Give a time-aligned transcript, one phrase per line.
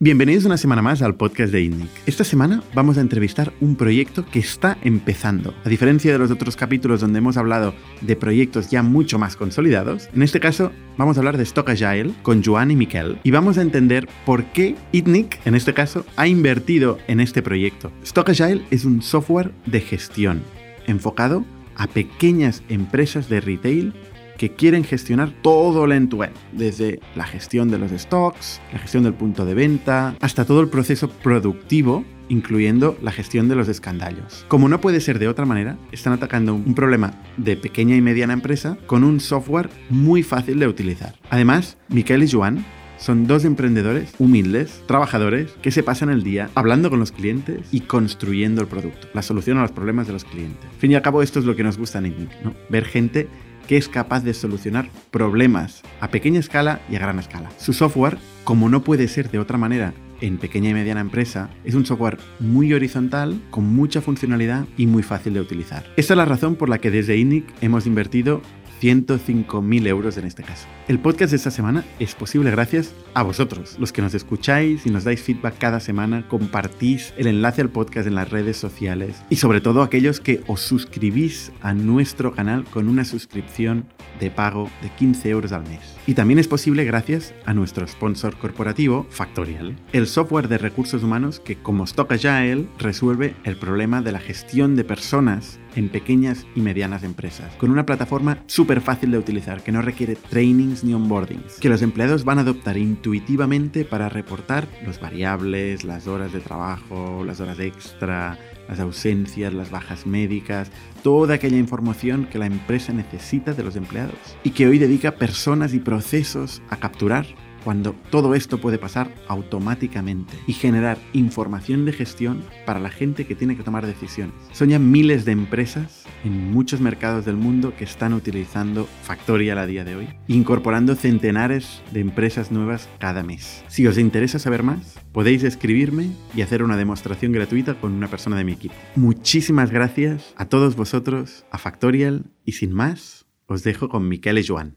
[0.00, 1.88] Bienvenidos una semana más al podcast de INNIC.
[2.06, 5.52] Esta semana vamos a entrevistar un proyecto que está empezando.
[5.64, 10.08] A diferencia de los otros capítulos donde hemos hablado de proyectos ya mucho más consolidados,
[10.14, 13.58] en este caso vamos a hablar de Stock Agile con Joan y Miquel y vamos
[13.58, 17.90] a entender por qué ITNIC, en este caso, ha invertido en este proyecto.
[18.04, 20.42] Stock Agile es un software de gestión
[20.86, 21.44] enfocado
[21.74, 23.94] a pequeñas empresas de retail
[24.38, 29.12] que quieren gestionar todo el end-to-end, desde la gestión de los stocks, la gestión del
[29.12, 34.44] punto de venta, hasta todo el proceso productivo incluyendo la gestión de los escandallos.
[34.48, 38.34] Como no puede ser de otra manera, están atacando un problema de pequeña y mediana
[38.34, 41.14] empresa con un software muy fácil de utilizar.
[41.30, 42.64] Además, Miquel y Joan
[42.98, 47.80] son dos emprendedores humildes, trabajadores, que se pasan el día hablando con los clientes y
[47.80, 50.64] construyendo el producto, la solución a los problemas de los clientes.
[50.64, 52.54] Al fin y al cabo, esto es lo que nos gusta en ITNIC, ¿no?
[52.68, 53.28] Ver gente
[53.68, 57.50] que es capaz de solucionar problemas a pequeña escala y a gran escala.
[57.58, 61.74] Su software, como no puede ser de otra manera en pequeña y mediana empresa, es
[61.74, 65.84] un software muy horizontal, con mucha funcionalidad y muy fácil de utilizar.
[65.96, 68.42] Esta es la razón por la que desde INIC hemos invertido
[68.80, 70.66] 105.000 euros en este caso.
[70.88, 74.90] El podcast de esta semana es posible gracias a vosotros, los que nos escucháis y
[74.90, 79.36] nos dais feedback cada semana, compartís el enlace al podcast en las redes sociales y
[79.36, 83.86] sobre todo aquellos que os suscribís a nuestro canal con una suscripción
[84.20, 85.97] de pago de 15 euros al mes.
[86.08, 91.38] Y también es posible gracias a nuestro sponsor corporativo, Factorial, el software de recursos humanos
[91.38, 96.62] que como Stock Agile resuelve el problema de la gestión de personas en pequeñas y
[96.62, 101.60] medianas empresas, con una plataforma súper fácil de utilizar que no requiere trainings ni onboardings,
[101.60, 107.22] que los empleados van a adoptar intuitivamente para reportar los variables, las horas de trabajo,
[107.22, 110.70] las horas extra, las ausencias, las bajas médicas,
[111.02, 115.74] toda aquella información que la empresa necesita de los empleados y que hoy dedica personas
[115.74, 117.26] y procesos a capturar
[117.64, 123.34] cuando todo esto puede pasar automáticamente y generar información de gestión para la gente que
[123.34, 124.34] tiene que tomar decisiones.
[124.52, 129.66] Son ya miles de empresas en muchos mercados del mundo que están utilizando Factorial a
[129.66, 133.64] día de hoy, incorporando centenares de empresas nuevas cada mes.
[133.68, 138.36] Si os interesa saber más, podéis escribirme y hacer una demostración gratuita con una persona
[138.36, 138.74] de mi equipo.
[138.96, 144.46] Muchísimas gracias a todos vosotros, a Factorial y sin más, os dejo con Miquel y
[144.46, 144.76] Joan.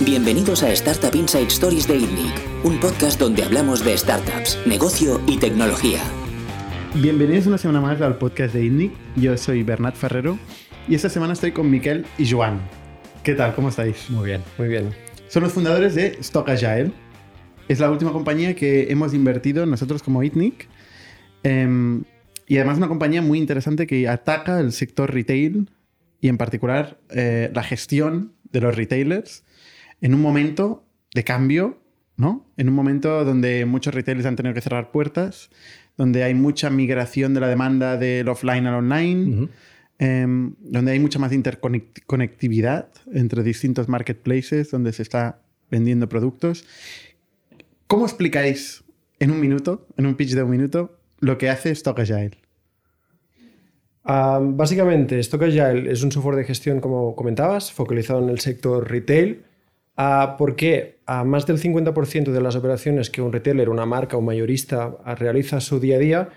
[0.00, 1.96] Bienvenidos a Startup Inside Stories de
[2.62, 6.00] un podcast donde hablamos de startups, negocio y tecnología.
[7.02, 8.90] Bienvenidos una semana más al podcast de ITNIC.
[9.16, 10.38] Yo soy Bernat Ferrero
[10.88, 12.58] y esta semana estoy con Miquel y Joan.
[13.22, 13.54] ¿Qué tal?
[13.54, 14.08] ¿Cómo estáis?
[14.08, 14.88] Muy bien, muy bien.
[15.28, 16.92] Son los fundadores de Stock Agile.
[17.68, 20.68] Es la última compañía que hemos invertido nosotros como ITNIC.
[21.42, 22.04] Em,
[22.46, 25.70] y además una compañía muy interesante que ataca el sector retail
[26.22, 29.44] y en particular eh, la gestión de los retailers
[30.00, 30.82] en un momento
[31.14, 31.78] de cambio,
[32.16, 32.46] ¿no?
[32.56, 35.50] En un momento donde muchos retailers han tenido que cerrar puertas,
[35.96, 39.48] donde hay mucha migración de la demanda del offline al online,
[39.98, 45.40] em, donde hay mucha más interconectividad entre distintos marketplaces, donde se está
[45.70, 46.66] vendiendo productos.
[47.86, 48.84] ¿Cómo explicáis
[49.20, 52.38] en un minuto, en un pitch de un minuto, lo que hace Stock Agile?
[54.04, 58.88] Ah, básicamente, Stock Agile es un software de gestión, como comentabas, focalizado en el sector
[58.88, 59.44] retail
[60.38, 64.96] porque a más del 50% de las operaciones que un retailer, una marca o mayorista
[65.16, 66.28] realiza su día a día,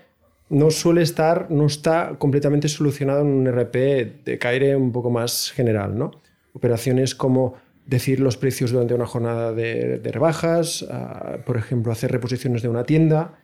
[0.48, 5.52] no suele estar, no está completamente solucionado en un RP de caire un poco más
[5.52, 5.96] general.
[5.96, 6.10] ¿no?
[6.54, 7.54] Operaciones como
[7.86, 12.84] decir los precios durante una jornada de, rebajas, ah, por ejemplo, hacer reposiciones de una
[12.84, 13.38] tienda,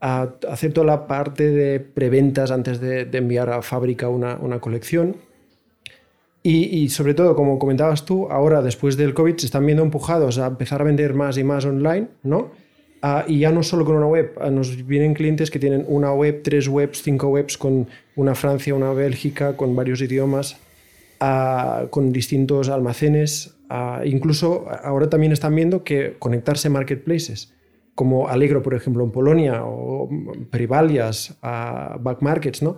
[0.00, 5.16] ah, hacer toda la parte de preventas antes de, enviar a fábrica una, una colección
[6.50, 10.46] y, sobre todo, como comentabas tú, ahora después del COVID se están viendo empujados a
[10.46, 12.50] empezar a vender más y más online, ¿no?
[13.02, 16.12] Ah, y ya no solo con una web, ah, nos vienen clientes que tienen una
[16.12, 20.56] web, tres webs, cinco webs, con una Francia, una Bélgica, con varios idiomas,
[21.20, 23.54] ah, con distintos almacenes.
[24.06, 27.52] incluso ahora también están viendo que conectarse marketplaces,
[27.94, 30.08] como Allegro, por ejemplo, en Polonia, o
[30.50, 32.76] Privalias, Back Markets, ¿no?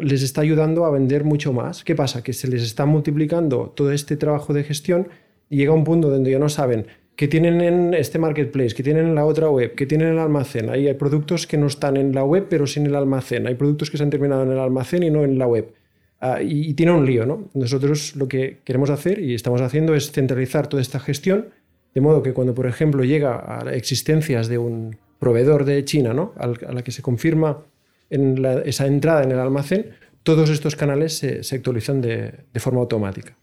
[0.00, 1.84] Les está ayudando a vender mucho más.
[1.84, 2.22] ¿Qué pasa?
[2.22, 5.08] Que se les está multiplicando todo este trabajo de gestión
[5.48, 6.86] y llega un punto donde ya no saben
[7.16, 10.18] qué tienen en este marketplace, qué tienen en la otra web, qué tienen en el
[10.18, 10.70] almacén.
[10.70, 13.46] Ahí hay productos que no están en la web pero sin el almacén.
[13.46, 15.72] Hay productos que se han terminado en el almacén y no en la web.
[16.20, 17.50] Ah, y, tiene un lío, ¿no?
[17.54, 21.46] Nosotros lo que queremos hacer y estamos haciendo es centralizar toda esta gestión,
[21.94, 26.32] de modo que cuando, por ejemplo, llega a existencias de un proveedor de China, ¿no?
[26.36, 27.64] a la que se confirma
[28.12, 29.90] en esa entrada en el almacén,
[30.22, 33.36] todos estos canales se, actualizan de, forma automática.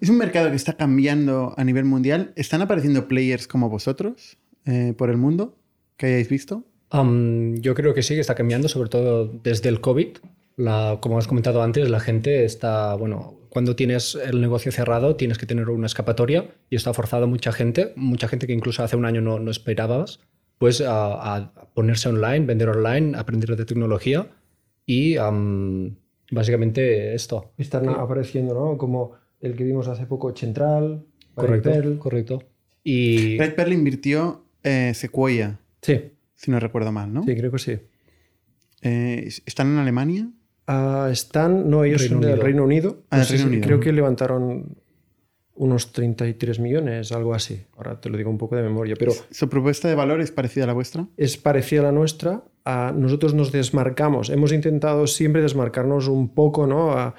[0.00, 2.32] Es un mercado que está cambiando a nivel mundial.
[2.36, 5.58] ¿Están apareciendo players como vosotros eh, por el mundo
[5.96, 6.64] que hayáis visto?
[6.92, 10.18] Um, yo creo que sí, que está cambiando, sobre todo desde el COVID.
[10.56, 15.38] La, como has comentado antes, la gente está, bueno, cuando tienes el negocio cerrado tienes
[15.38, 19.06] que tener una escapatoria y está forzado mucha gente, mucha gente que incluso hace un
[19.06, 20.20] año no, no esperabas,
[20.60, 24.28] pues a, a, ponerse online, vender online, aprender de tecnología
[24.84, 25.96] y um,
[26.30, 27.52] básicamente esto.
[27.56, 28.76] Están apareciendo, ¿no?
[28.76, 31.02] Como el que vimos hace poco, Central,
[31.34, 31.98] correcto, Pearl.
[31.98, 32.42] correcto.
[32.84, 35.98] Y Red Pearl invirtió eh, Sequoia, Sí,
[36.34, 37.22] si no recuerdo mal, ¿no?
[37.22, 37.78] sí, creo que sí.
[38.82, 40.28] Eh, ¿Están en Alemania?
[40.66, 42.38] Ah, están, no, ellos Reino son del.
[42.40, 43.02] Reino Unido.
[43.08, 43.62] Ah, Reino si- Unido.
[43.66, 44.76] Creo que levantaron
[45.54, 47.64] unos 33 millones, algo así.
[47.76, 50.64] Ahora te lo digo un poco de memoria, pero ¿Su propuesta de valor es parecida
[50.64, 51.06] a la vuestra?
[51.16, 52.44] es parecida a la nuestra.
[52.64, 54.30] A nosotros nos desmarcamos.
[54.30, 56.92] Hemos intentado siempre desmarcarnos un poco, ¿no?
[56.92, 57.14] A,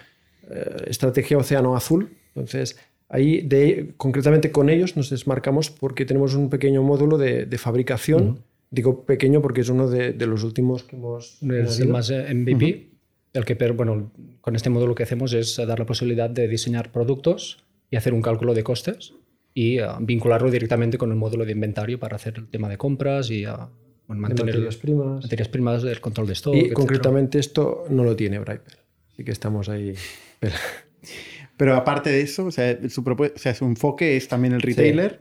[0.49, 2.09] eh, estrategia Océano Azul.
[2.35, 2.77] Entonces,
[3.09, 8.39] ahí, de, concretamente con ellos, nos desmarcamos porque tenemos un pequeño módulo de, de fabricación.
[8.69, 11.41] Digo pequeño porque es uno de, de los últimos que hemos.
[11.43, 12.89] es el más MVP.
[13.33, 14.11] El que, bueno,
[14.41, 18.21] con este módulo que hacemos es dar la posibilidad de diseñar productos y hacer un
[18.23, 19.13] cálculo de costes
[19.53, 23.29] y ah, vincularlo directamente con el módulo de inventario para hacer el tema de compras
[23.29, 23.69] y ah,
[24.07, 25.23] bueno, mantener materias primas.
[25.23, 26.55] materias primas, el control de stock.
[26.55, 26.75] Y etcétera.
[26.75, 28.79] concretamente esto no lo tiene Brightpearl.
[29.13, 29.93] Así que estamos ahí.
[30.39, 30.55] Pero-
[31.57, 35.19] Pero aparte de eso, o sea, su, o sea, su enfoque es también el retailer.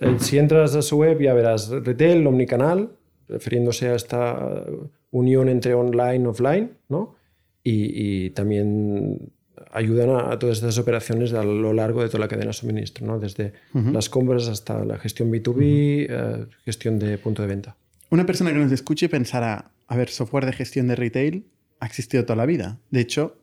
[0.00, 2.90] Eh, Si entras a su web ya verás retail, omnicanal,
[3.28, 4.64] refiriéndose a esta
[5.10, 7.16] unión entre online y offline, ¿no?
[7.64, 9.32] Y, y también
[9.72, 13.06] ayudan a, a todas estas operaciones a lo largo de toda la cadena de suministro,
[13.06, 13.18] ¿no?
[13.18, 17.76] Desde las compras hasta la gestión B2B, eh, gestión de punto de venta.
[18.10, 21.46] Una persona que nos escuche pensará, a ver, software de gestión de retail
[21.80, 22.78] ha existido toda la vida.
[22.90, 23.38] De hecho,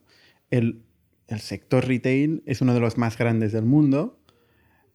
[0.50, 0.82] el,
[1.28, 4.20] el sector retail es uno de los más grandes del mundo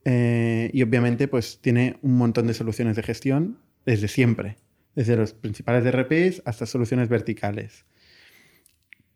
[0.04, 4.56] eh, y obviamente pues tiene un montón de soluciones de gestión desde siempre,
[4.94, 7.84] desde los principales DRPs hasta soluciones verticales.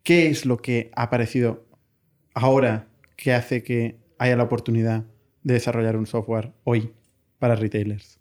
[0.03, 1.65] ¿Qué es lo que ha aparecido
[2.33, 5.03] ahora que hace que haya la oportunidad
[5.43, 6.93] de desarrollar un software hoy
[7.39, 8.19] para retailers?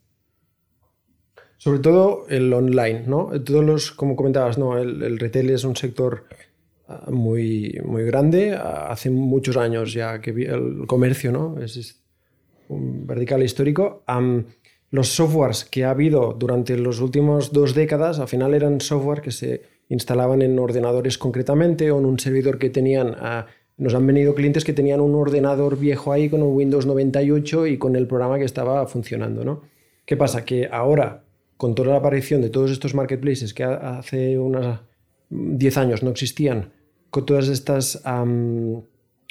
[1.56, 3.30] Sobre todo el online, ¿no?
[3.44, 4.76] Todos los, como comentabas, ¿no?
[4.78, 6.24] El, retail es un sector
[6.88, 8.52] ah, muy, muy grande.
[8.52, 11.60] Hace muchos años ya que el comercio, ¿no?
[11.60, 12.02] Es,
[12.68, 14.02] un vertical histórico.
[14.06, 14.46] Am,
[14.90, 19.30] los softwares que ha habido durante los últimos dos décadas, al final eran software que
[19.30, 23.14] se instalaban en ordenadores concretamente o en un servidor que tenían...
[23.20, 23.46] ah,
[23.78, 27.78] nos han venido clientes que tenían un ordenador viejo ahí con un Windows 98 y
[27.78, 29.62] con el programa que estaba funcionando, ¿no?
[30.04, 30.44] ¿Qué pasa?
[30.44, 31.24] Que ahora,
[31.56, 34.80] con toda la aparición de todos estos marketplaces que ha- hace unos
[35.30, 36.72] 10 años no existían,
[37.10, 38.02] con todas estas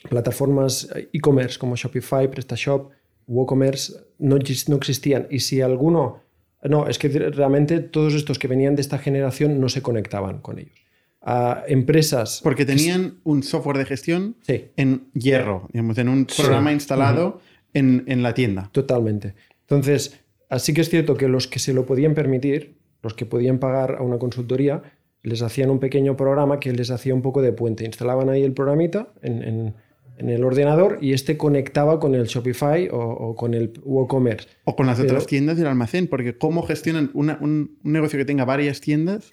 [0.10, 2.92] plataformas e-commerce como Shopify, PrestaShop,
[3.28, 4.38] WooCommerce, no,
[4.68, 5.28] no existían.
[5.30, 6.22] Y si alguno...
[6.64, 10.60] No, es que realmente todos estos que venían de esta generación no se conectaban con
[10.60, 10.78] ellos.
[11.22, 12.40] A empresas...
[12.44, 14.66] Porque tenían un software de gestión Sí.
[14.76, 17.42] en hierro, digamos, en un programa instalado
[17.74, 18.70] en, en la tienda.
[18.72, 19.36] Totalmente.
[19.62, 20.20] Entonces,
[20.50, 23.98] así que es cierto que los que se lo podían permitir, los que podían pagar
[24.00, 24.82] a una consultoría,
[25.24, 27.86] les hacían un pequeño programa que les hacía un poco de puente.
[27.86, 29.74] Instalaban ahí el programita en, en-
[30.18, 34.48] en el ordenador y este conectaba con el Shopify o, o con el WooCommerce.
[34.66, 37.92] O con las Pero- otras tiendas y el almacén, porque cómo gestionan una- un, un
[37.92, 39.32] negocio que tenga varias tiendas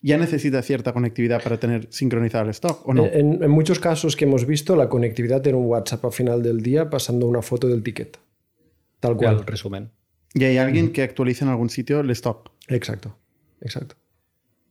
[0.00, 3.06] ya necesita cierta conectividad para tener sincronizado el stock, ¿o no?
[3.06, 6.60] En, en muchos casos que hemos visto, la conectividad era un WhatsApp al final del
[6.62, 8.18] día pasando una foto del ticket.
[9.00, 9.46] Tal El cual.
[9.46, 9.90] resumen.
[10.34, 12.50] y hay alguien que actualiza en algún sitio el stock.
[12.68, 13.16] Exacto.
[13.60, 13.96] Exacto.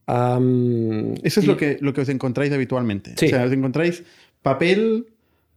[0.08, 3.14] Eso es y- lo, que, lo que os encontráis habitualmente.
[3.18, 3.26] Sí.
[3.26, 4.04] O sea, os encontráis
[4.42, 5.08] papel,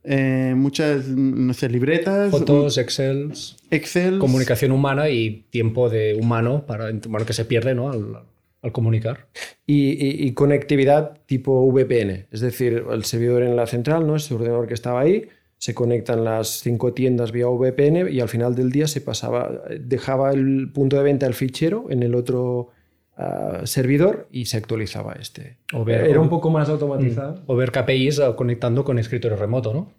[0.03, 3.33] eh, muchas, no sé, libretas, Fotos, Excel,
[3.71, 4.19] Excel.
[4.19, 7.91] comunicación humana y tiempo de humano para bueno, que se pierde ¿no?
[7.91, 8.23] al,
[8.63, 9.29] al comunicar.
[9.67, 12.27] y, y- y conectividad tipo VPN.
[12.31, 14.17] Es decir, el servidor en la central, ¿no?
[14.17, 18.55] Ese ordenador que estaba ahí, se conectan las cinco tiendas vía VPN y al final
[18.55, 22.69] del día se pasaba, dejaba el punto de venta, el fichero, en el otro
[23.17, 25.59] ah, servidor y se actualizaba este.
[25.75, 27.43] O ver- Era o- un poco más automatizado.
[27.47, 29.93] O ver KPIs conectando con escritorio remoto, ¿no?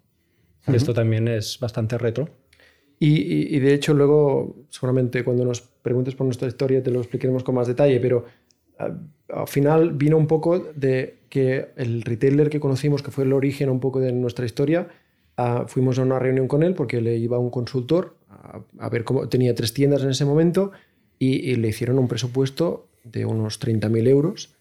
[0.74, 2.30] Esto también es bastante retro.
[3.00, 7.00] Y, y- y de hecho luego, seguramente cuando nos preguntes por nuestra historia te lo
[7.00, 8.26] explicaremos con más detalle, pero
[9.34, 13.70] al final vino un poco de que el retailer que conocimos, que fue el origen
[13.70, 14.88] un poco de nuestra historia,
[15.68, 18.16] fuimos a una reunión con él porque le iba un consultor
[18.80, 20.72] a, ver cómo tenía tres tiendas en ese momento
[21.18, 24.56] y, le hicieron un presupuesto de unos 30.000 euros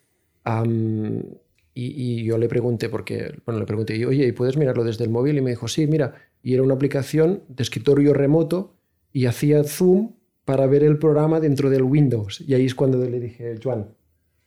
[1.75, 5.39] Y, yo le pregunté, porque, bueno, le pregunté, oye, ¿y puedes mirarlo desde el móvil?
[5.39, 8.75] Y me dijo, sí, mira, y era una aplicación de escritorio remoto
[9.13, 10.13] y hacía zoom
[10.45, 12.43] para ver el programa dentro del Windows.
[12.47, 13.89] Y ahí es cuando le dije, Juan.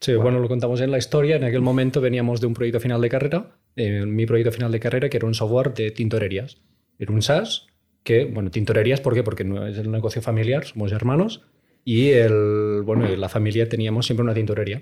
[0.03, 1.37] Sí, bueno, lo contamos en la historia.
[1.37, 4.81] En aquel momento veníamos de un proyecto final de carrera, eh, mi proyecto final de
[4.81, 6.57] carrera, que era un software de tintorerías.
[6.99, 7.67] Era un SaaS
[8.03, 9.23] que, bueno, tintorerías, ¿por qué?
[9.23, 11.43] Porque es el negocio familiar, somos hermanos
[11.85, 14.81] y el, bueno, la familia teníamos siempre una tintorería.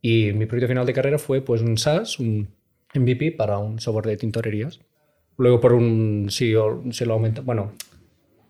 [0.00, 2.50] Y mi proyecto final de carrera fue pues un SaaS, un
[2.94, 4.78] MVP para un software de tintorerías.
[5.36, 6.54] Luego por un, si,
[6.92, 7.72] si lo aumenta, bueno...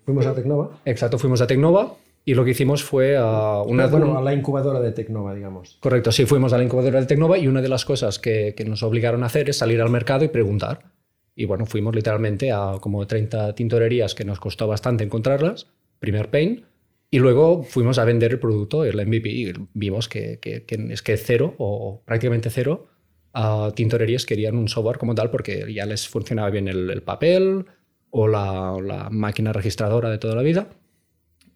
[0.04, 0.82] Fuimos a Tecnova.
[0.84, 1.96] Exacto, fuimos a Tecnova
[2.30, 3.88] y lo que hicimos fue a una...
[3.88, 5.78] Bueno, a la incubadora de Tecnova, digamos.
[5.80, 8.64] Correcto, sí, fuimos a la incubadora de Tecnova y una de las cosas que, que
[8.64, 10.92] nos obligaron a hacer es salir al mercado y preguntar.
[11.34, 15.66] Y bueno, fuimos literalmente a como 30 tintorerías que nos costó bastante encontrarlas,
[15.98, 16.66] primer pain,
[17.10, 21.56] y luego fuimos a vender el producto, el MVP, y vimos que, es que cero
[21.58, 22.86] o prácticamente cero
[23.32, 27.66] a tintorerías querían un software como tal porque ya les funcionaba bien el, papel
[28.10, 30.68] o la, máquina registradora de toda la vida.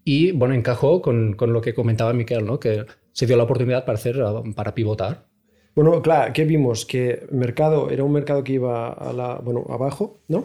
[0.05, 2.61] Y bueno, encajó con, lo que comentaba Miquel, ¿no?
[2.61, 4.23] que se dio la oportunidad para, hacer,
[4.55, 5.27] para pivotar.
[5.75, 6.85] Bueno, claro, ¿qué vimos?
[6.85, 10.45] Que el mercado era un mercado que iba a la, bueno, abajo, ¿no?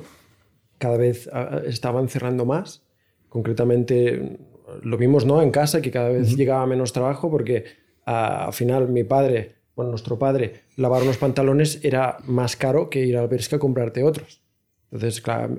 [0.80, 1.30] Cada vez
[1.66, 2.84] estaban cerrando más.
[3.28, 4.39] Concretamente,
[4.82, 5.42] lo vimos ¿no?
[5.42, 7.66] en casa, que cada vez llegaba menos trabajo porque
[8.06, 13.18] al final mi padre, bueno, nuestro padre, lavar unos pantalones era más caro que ir
[13.18, 14.42] al Bershka a comprarte otros.
[14.92, 15.58] Entonces, claro,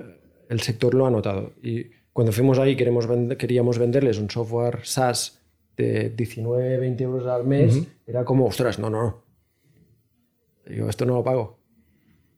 [0.49, 1.53] el sector lo ha notado.
[1.63, 5.39] Y cuando fuimos ahí queremos queríamos venderles un software SaaS
[5.77, 9.23] de 19, 20 euros al mes, era como, ostras, no, no, no.
[10.65, 11.59] Yo esto no lo pago.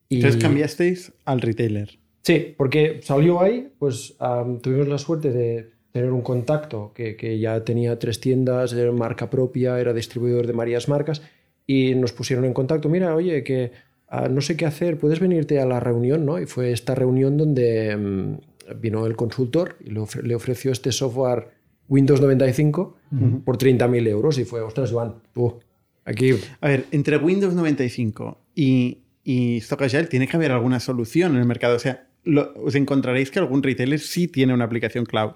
[0.10, 0.18] Y...
[0.18, 2.00] Entonces cambiasteis al retailer.
[2.22, 4.15] Sí, porque salió ahí, pues
[4.62, 9.30] tuvimos la suerte de tener un contacto que, que, ya tenía tres tiendas, era marca
[9.30, 11.22] propia, era distribuidor de varias marcas
[11.68, 13.72] y nos pusieron en contacto, mira, oye, que
[14.08, 16.39] ah, no sé qué hacer, puedes venirte a la reunión, ¿no?
[16.39, 18.38] Y fue esta reunión donde mm,
[18.80, 21.50] vino el consultor y le, ofreció este software
[21.88, 22.98] Windows 95
[23.46, 25.60] por 30.000 euros y fue, ostras, Iván, tú,
[26.06, 26.32] aquí...
[26.62, 31.46] A ver, entre Windows 95 y, y Stock tiene que haber alguna solución en el
[31.46, 32.08] mercado, o sea,
[32.56, 35.34] os encontraréis que algún retailer sí tiene una aplicación cloud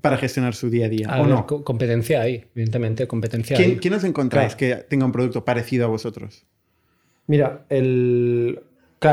[0.00, 1.20] para gestionar su día a día.
[1.20, 1.46] ¿o no?
[1.46, 3.76] Competencia hay, evidentemente, competencia ¿Quién, hay.
[3.78, 6.46] ¿Quién os encontráis que tenga un producto parecido a vosotros?
[7.26, 8.60] Mira, el...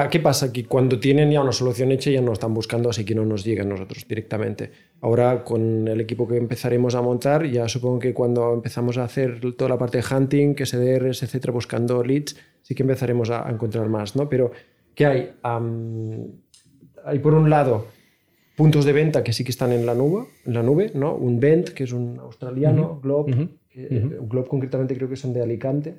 [0.09, 0.51] ¿qué pasa?
[0.51, 3.43] Que cuando tienen ya una solución hecha ya no están buscando, así que no nos
[3.43, 4.71] llegan nosotros directamente.
[5.01, 9.39] Ahora con el equipo que empezaremos a montar, ya supongo que cuando empezamos a hacer
[9.55, 13.87] toda la parte de hunting, que SDRs, etcétera, buscando leads, sí que empezaremos a, encontrar
[13.89, 14.27] más, ¿no?
[14.27, 14.51] Pero,
[14.95, 15.33] ¿qué hay?
[15.43, 17.85] hay por un lado
[18.55, 21.13] puntos de venta que sí que están en la nube, en la nube ¿no?
[21.15, 25.95] Un Vent, que es un australiano, Globe, Globe concretamente creo que son de Alicante,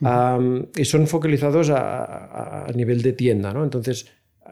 [0.00, 3.64] y son focalizados a, nivel de tienda, ¿no?
[3.64, 4.08] Entonces,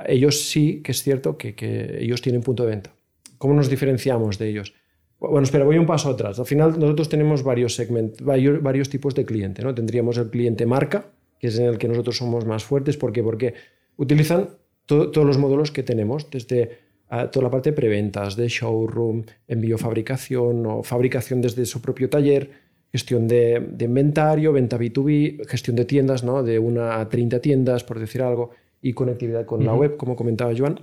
[0.06, 2.92] ellos sí que es cierto que, que, ellos tienen punto de venta.
[3.38, 4.74] ¿Cómo nos diferenciamos de ellos?
[5.18, 6.38] Bueno, espera, voy un paso atrás.
[6.38, 9.74] Al final nosotros tenemos varios segmentos, varios, varios tipos de cliente, ¿no?
[9.74, 11.06] Tendríamos el cliente marca,
[11.38, 12.96] que es en el que nosotros somos más fuertes.
[12.96, 13.22] ¿Por qué?
[13.22, 13.54] Porque
[13.96, 14.50] utilizan
[14.84, 20.66] todos los módulos que tenemos, desde toda la parte de preventas, de showroom, envío fabricación
[20.66, 22.50] o fabricación desde su propio taller,
[22.96, 26.42] gestión de, inventario, venta B2B, gestión de tiendas, ¿no?
[26.42, 28.50] de una a 30 tiendas, por decir algo,
[28.80, 30.80] y conectividad con la web, como comentaba Joan.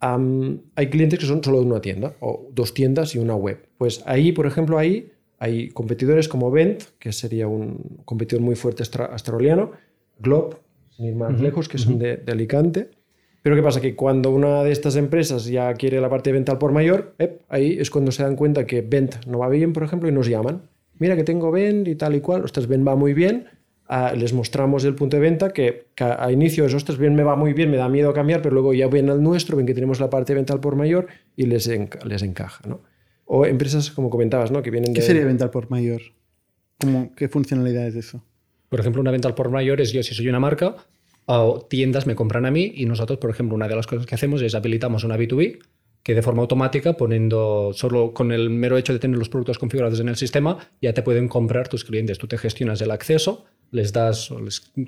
[0.00, 3.58] hay clientes que son solo de una tienda, o dos tiendas y una web.
[3.76, 8.84] Pues ahí, por ejemplo, ahí hay competidores como Vent, que sería un competidor muy fuerte
[9.10, 9.72] australiano,
[10.20, 10.56] Globe,
[10.90, 12.90] sin ir más lejos, que son de Alicante,
[13.44, 13.82] pero ¿qué pasa?
[13.82, 17.14] Que cuando una de estas empresas ya quiere la parte de venta al por mayor,
[17.50, 20.28] ahí es cuando se dan cuenta que venta no va bien, por ejemplo, y nos
[20.28, 20.62] llaman.
[20.98, 23.46] Mira que tengo venta y tal y cual, ostras, ven va muy bien.
[23.86, 27.36] Ah, les mostramos el punto de venta que, a inicio es, ostras, bien me va
[27.36, 30.00] muy bien, me da miedo cambiar, pero luego ya ven al nuestro, ven que tenemos
[30.00, 32.66] la parte de venta al por mayor y les, les encaja.
[32.66, 32.80] ¿no?
[33.26, 34.62] O empresas, como comentabas, ¿no?
[34.62, 36.00] que vienen ¿Qué sería venta al por mayor?
[37.16, 38.24] ¿Qué funcionalidad es eso?
[38.70, 40.76] Por ejemplo, una venta al por mayor es yo, si soy una marca,
[41.26, 44.14] o tiendas me compran a mí y nosotros, por ejemplo, una de las cosas que
[44.14, 45.58] hacemos es habilitamos una B2B
[46.04, 49.98] que de forma automática, poniendo solo con el mero hecho de tener los productos configurados
[50.00, 52.18] en el sistema, ya te pueden comprar tus clientes.
[52.18, 54.30] Tú te gestionas el acceso, les das,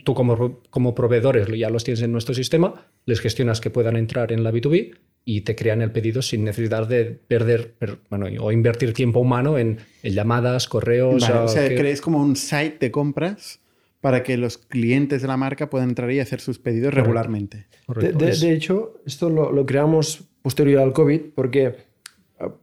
[0.05, 4.31] tú como, como proveedores ya los tienes en nuestro sistema, les gestionas que puedan entrar
[4.31, 4.95] en la B2B
[5.25, 7.75] y te crean el pedido sin necesidad de perder
[8.11, 11.29] bueno, o invertir tiempo humano en, llamadas, correos.
[11.29, 13.59] o sea, crees como un site de compras
[14.01, 17.67] para que los clientes de la marca puedan entrar y hacer sus pedidos regularmente.
[17.89, 21.75] De, hecho, esto lo, creamos posterior al COVID porque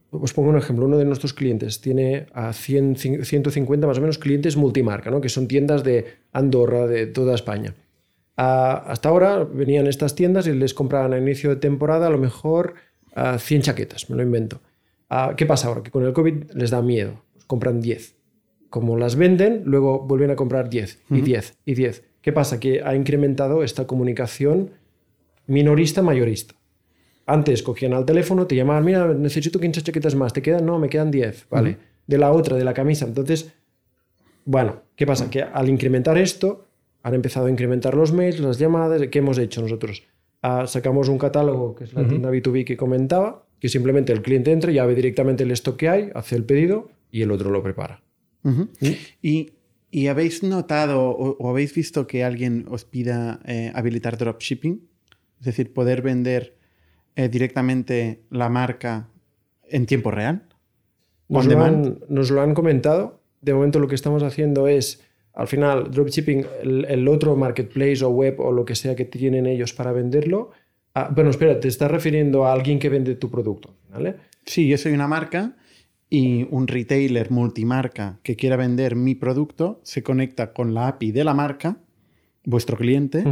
[0.09, 4.17] os pongo un ejemplo, uno de nuestros clientes tiene a 100, 150 más o menos
[4.17, 5.19] clientes multimarca, ¿no?
[5.19, 7.75] que son tiendas de Andorra, de toda España.
[8.37, 12.75] hasta ahora venían estas tiendas y les compraban a inicio de temporada a lo mejor
[13.37, 14.61] 100 chaquetas, me lo invento.
[15.35, 15.83] ¿Qué pasa ahora?
[15.83, 18.15] Que con el COVID les da miedo, compran 10.
[18.69, 22.03] Como las venden, luego vuelven a comprar 10 y 10 y 10.
[22.21, 22.61] ¿Qué pasa?
[22.61, 24.69] Que ha incrementado esta comunicación
[25.47, 26.55] minorista-mayorista.
[27.25, 30.65] Antes cogían al teléfono, te llamaban, mira, necesito 15 chaquetas más, ¿te quedan?
[30.65, 31.77] No, me quedan 10, ¿vale?
[32.05, 33.05] De la otra, de la camisa.
[33.05, 33.53] Entonces,
[34.45, 35.29] bueno, ¿qué pasa?
[35.29, 36.67] Que al incrementar esto,
[37.01, 39.01] han empezado a incrementar los mails, las llamadas.
[39.09, 40.03] ¿Qué hemos hecho nosotros?
[40.41, 44.51] Ah, sacamos un catálogo, que es la tienda B2B que comentaba, que simplemente el cliente
[44.51, 47.63] entra, ya ve directamente el stock que hay, hace el pedido y el otro lo
[47.63, 48.03] prepara.
[49.21, 49.53] ¿Y,
[49.89, 54.85] ¿Y, habéis notado o, habéis visto que alguien os pida eh, habilitar dropshipping?
[55.39, 56.57] Es decir, poder vender
[57.15, 59.09] eh, directamente la marca
[59.69, 60.43] en tiempo real?
[61.29, 63.21] Nos lo, han, nos lo, han, comentado.
[63.41, 65.03] De momento lo que estamos haciendo es,
[65.33, 69.73] al final, dropshipping, el, otro marketplace o web o lo que sea que tienen ellos
[69.73, 70.51] para venderlo.
[70.93, 74.15] Ah, bueno, espera, te estás refiriendo a alguien que vende tu producto, ¿vale?
[74.45, 75.55] Sí, yo soy una marca
[76.09, 81.23] y un retailer multimarca que quiera vender mi producto se conecta con la API de
[81.23, 81.77] la marca,
[82.43, 83.23] vuestro cliente,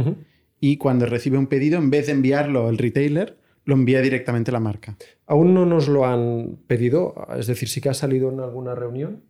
[0.58, 4.60] y cuando recibe un pedido, en vez de enviarlo al retailer, lo envía directamente la
[4.60, 4.96] marca.
[5.26, 9.22] Aún no nos lo han pedido, es decir, sí que ha salido en alguna reunión.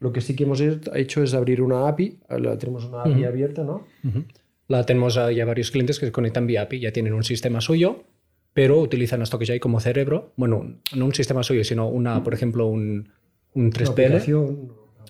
[0.00, 3.64] Lo que sí que hemos hecho es abrir una API, la tenemos una API abierta,
[3.64, 3.86] ¿no?
[4.68, 8.04] La tenemos ya varios clientes que se conectan vía API, ya tienen un sistema suyo,
[8.52, 10.32] pero utilizan esto que ya hay como cerebro.
[10.36, 13.08] Bueno, no un sistema suyo, sino una, por ejemplo, un,
[13.54, 14.20] un 3PL.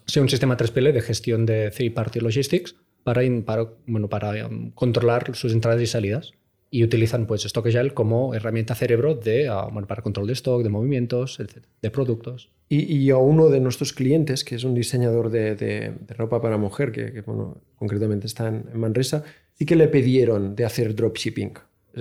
[0.07, 4.71] Sí, un sistema 3PL de gestión de third party logistics para, para, bueno, para um,
[4.71, 6.33] controlar sus entradas y salidas
[6.71, 10.63] y utilizan pues Stock Agile como herramienta cerebro de, ah, bueno, para control de stock,
[10.63, 11.39] de movimientos,
[11.81, 12.51] de productos.
[12.71, 16.93] Y, a uno de nuestros clientes, que es un diseñador de, de, ropa para mujer,
[16.93, 21.55] que, bueno, concretamente está en, Manresa, sí que le pidieron de hacer dropshipping,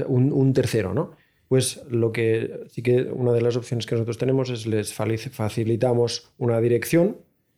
[0.08, 1.12] un, un tercero, ¿no?
[1.48, 6.34] Pues lo que sí que una de las opciones que nosotros tenemos es les facilitamos
[6.38, 7.16] una dirección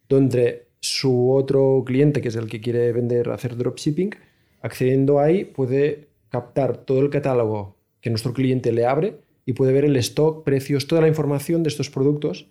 [0.07, 4.11] donde su otro cliente, que es el que quiere vender, hacer dropshipping,
[4.61, 9.85] accediendo ahí puede captar todo el catálogo que nuestro cliente le abre y puede ver
[9.85, 12.47] el stock, precios, toda la información de estos productos.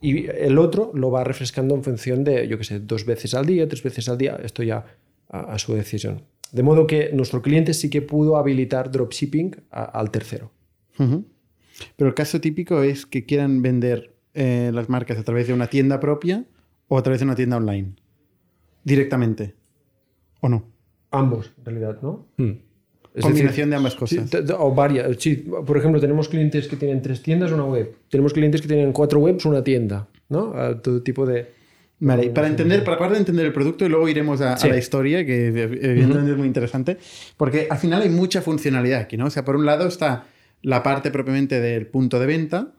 [0.00, 3.46] y el otro lo va refrescando en función de, yo qué sé, dos veces al
[3.46, 4.84] día, tres veces al día, esto ya
[5.28, 6.22] a, su decisión.
[6.52, 10.50] De modo que nuestro cliente sí que pudo habilitar dropshipping al tercero.
[11.96, 15.66] Pero el caso típico es que quieran vender eh, las marcas a través de una
[15.66, 16.44] tienda propia
[16.88, 17.94] o a través de una tienda online.
[18.84, 19.54] Directamente.
[20.40, 20.75] ¿O no?
[21.10, 22.26] Ambos, en realidad, ¿no?
[22.36, 22.52] Hmm.
[23.20, 24.28] Combinación de ambas cosas.
[24.58, 25.16] o varias.
[25.18, 27.94] Sí, por ejemplo, tenemos clientes que tienen tres tiendas, una web.
[28.10, 30.52] Tenemos clientes que tienen cuatro webs, una tienda, ¿no?
[30.82, 31.56] todo tipo de...
[31.98, 34.76] Vale, y para entender, para acabar de entender el producto y luego iremos a, la
[34.76, 36.98] historia, que evidentemente es muy interesante,
[37.38, 39.26] porque al final hay mucha funcionalidad aquí, ¿no?
[39.26, 40.26] O sea, por un lado está
[40.60, 42.74] la parte propiamente del punto de venta,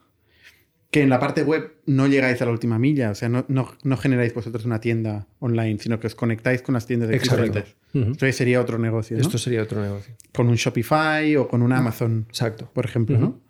[0.91, 3.97] que en la parte web no llegáis a la última milla, o sea, no, no,
[3.97, 7.75] generáis vosotros una tienda online, sino que os conectáis con las tiendas de clientes.
[7.93, 9.17] Entonces sería otro negocio.
[9.17, 10.15] Esto sería otro negocio.
[10.33, 12.69] Con un Shopify o con un Amazon, Exacto.
[12.71, 13.41] por ejemplo, ¿no?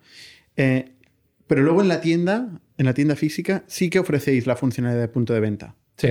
[0.56, 0.92] Eh,
[1.46, 5.08] pero luego en la tienda, en la tienda física, sí que ofrecéis la funcionalidad de
[5.08, 5.74] punto de venta.
[5.96, 6.08] Sí.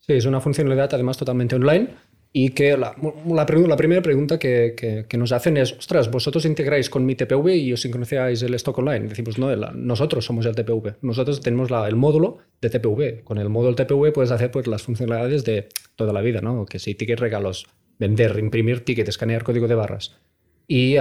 [0.00, 1.90] Sí, es una funcionalidad además totalmente online
[2.32, 2.94] y que la,
[3.26, 7.56] la, la primera pregunta que, que, nos hacen es, ostras, vosotros integráis con mi TPV
[7.56, 9.08] y os sincronizáis el stock online.
[9.08, 10.96] Decimos, no, nosotros somos el TPV.
[11.02, 13.24] Nosotros tenemos el módulo de TPV.
[13.24, 16.66] Con el módulo TPV puedes hacer pues, las funcionalidades de toda la vida, ¿no?
[16.66, 17.66] Que si ticket regalos,
[17.98, 20.16] vender, imprimir ticket, escanear código de barras.
[20.68, 20.96] Y...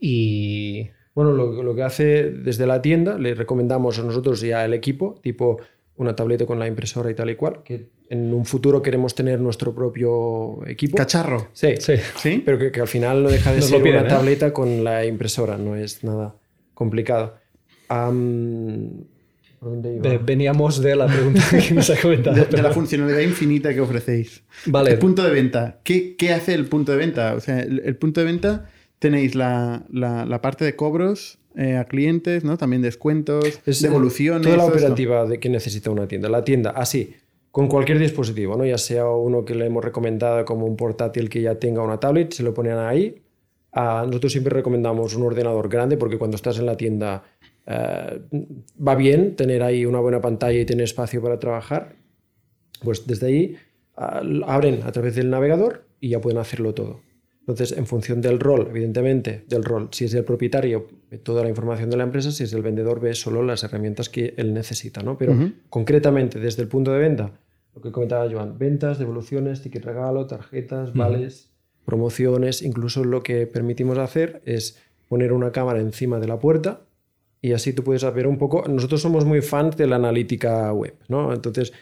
[0.00, 4.74] y bueno, lo, lo, que hace desde la tienda, le recomendamos a nosotros y al
[4.74, 5.58] equipo, tipo
[5.96, 9.40] una tableta con la impresora y tal y cual, que en un futuro queremos tener
[9.40, 10.96] nuestro propio equipo.
[10.96, 11.48] ¿Cacharro?
[11.52, 11.94] Sí, sí.
[12.16, 12.42] ¿Sí?
[12.44, 14.08] pero que, al final no deja de ser una ¿eh?
[14.08, 16.34] tableta con la impresora, no es nada
[16.74, 17.36] complicado.
[20.24, 22.44] Veníamos de la pregunta que nos ha comentado.
[22.44, 24.42] De, la funcionalidad infinita que ofrecéis.
[24.66, 24.90] Vale.
[24.92, 25.80] El punto de venta.
[25.84, 27.34] ¿Qué, ¿Qué, hace el punto de venta?
[27.34, 31.84] O sea, el, punto de venta tenéis la, la, la parte de cobros, eh, a
[31.84, 32.58] clientes, ¿no?
[32.58, 34.42] También descuentos, devoluciones.
[34.42, 36.28] Toda la operativa de que necesita una tienda.
[36.28, 37.14] La tienda, así,
[37.52, 38.64] con cualquier dispositivo, ¿no?
[38.66, 42.32] Ya sea uno que le hemos recomendado como un portátil que ya tenga una tablet,
[42.32, 43.22] se lo ponen ahí.
[43.72, 47.22] nosotros siempre recomendamos un ordenador grande porque cuando estás en la tienda
[47.66, 48.20] eh,
[48.76, 51.94] va bien tener ahí una buena pantalla y tener espacio para trabajar.
[52.82, 53.56] Pues desde ahí
[53.94, 57.00] abren a través del navegador y ya pueden hacerlo todo.
[57.46, 61.50] Entonces, en función del rol, evidentemente, del rol, si es el propietario, ve toda la
[61.50, 65.02] información de la empresa, si es el vendedor, ve solo las herramientas que él necesita,
[65.02, 65.18] ¿no?
[65.18, 65.36] Pero
[65.68, 67.32] concretamente, desde el punto de venta,
[67.74, 71.50] lo que comentaba Joan, ventas, devoluciones, ticket regalo, tarjetas, vales,
[71.84, 74.78] promociones, incluso lo que permitimos hacer es
[75.10, 76.86] poner una cámara encima de la puerta
[77.42, 80.94] y así tú puedes ver un poco, nosotros somos muy fans de la analítica web,
[81.08, 81.34] ¿no?
[81.34, 81.74] Entonces,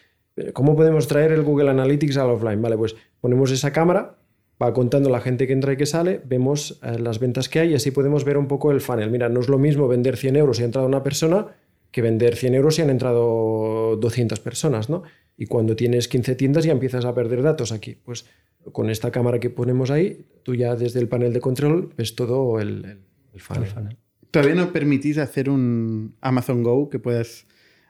[0.54, 2.60] ¿cómo podemos traer el Google Analytics al offline?
[2.60, 4.18] Vale, pues ponemos esa cámara
[4.62, 7.72] va contando la gente que entra y que sale, vemos eh, las ventas que hay
[7.72, 9.10] y así podemos ver un poco el funnel.
[9.10, 11.48] Mira, no es lo mismo vender 100 euros si ha entrado una persona
[11.90, 15.02] que vender 100 euros si han entrado 200 personas, ¿no?
[15.36, 17.96] Y cuando tienes 15 tiendas ya empiezas a perder datos aquí.
[18.04, 18.26] Pues
[18.70, 22.60] con esta cámara que ponemos ahí, tú ya desde el panel de control ves todo
[22.60, 22.98] el,
[23.34, 23.98] el, funnel.
[24.30, 27.46] Todavía no permitís hacer un Amazon Go que puedas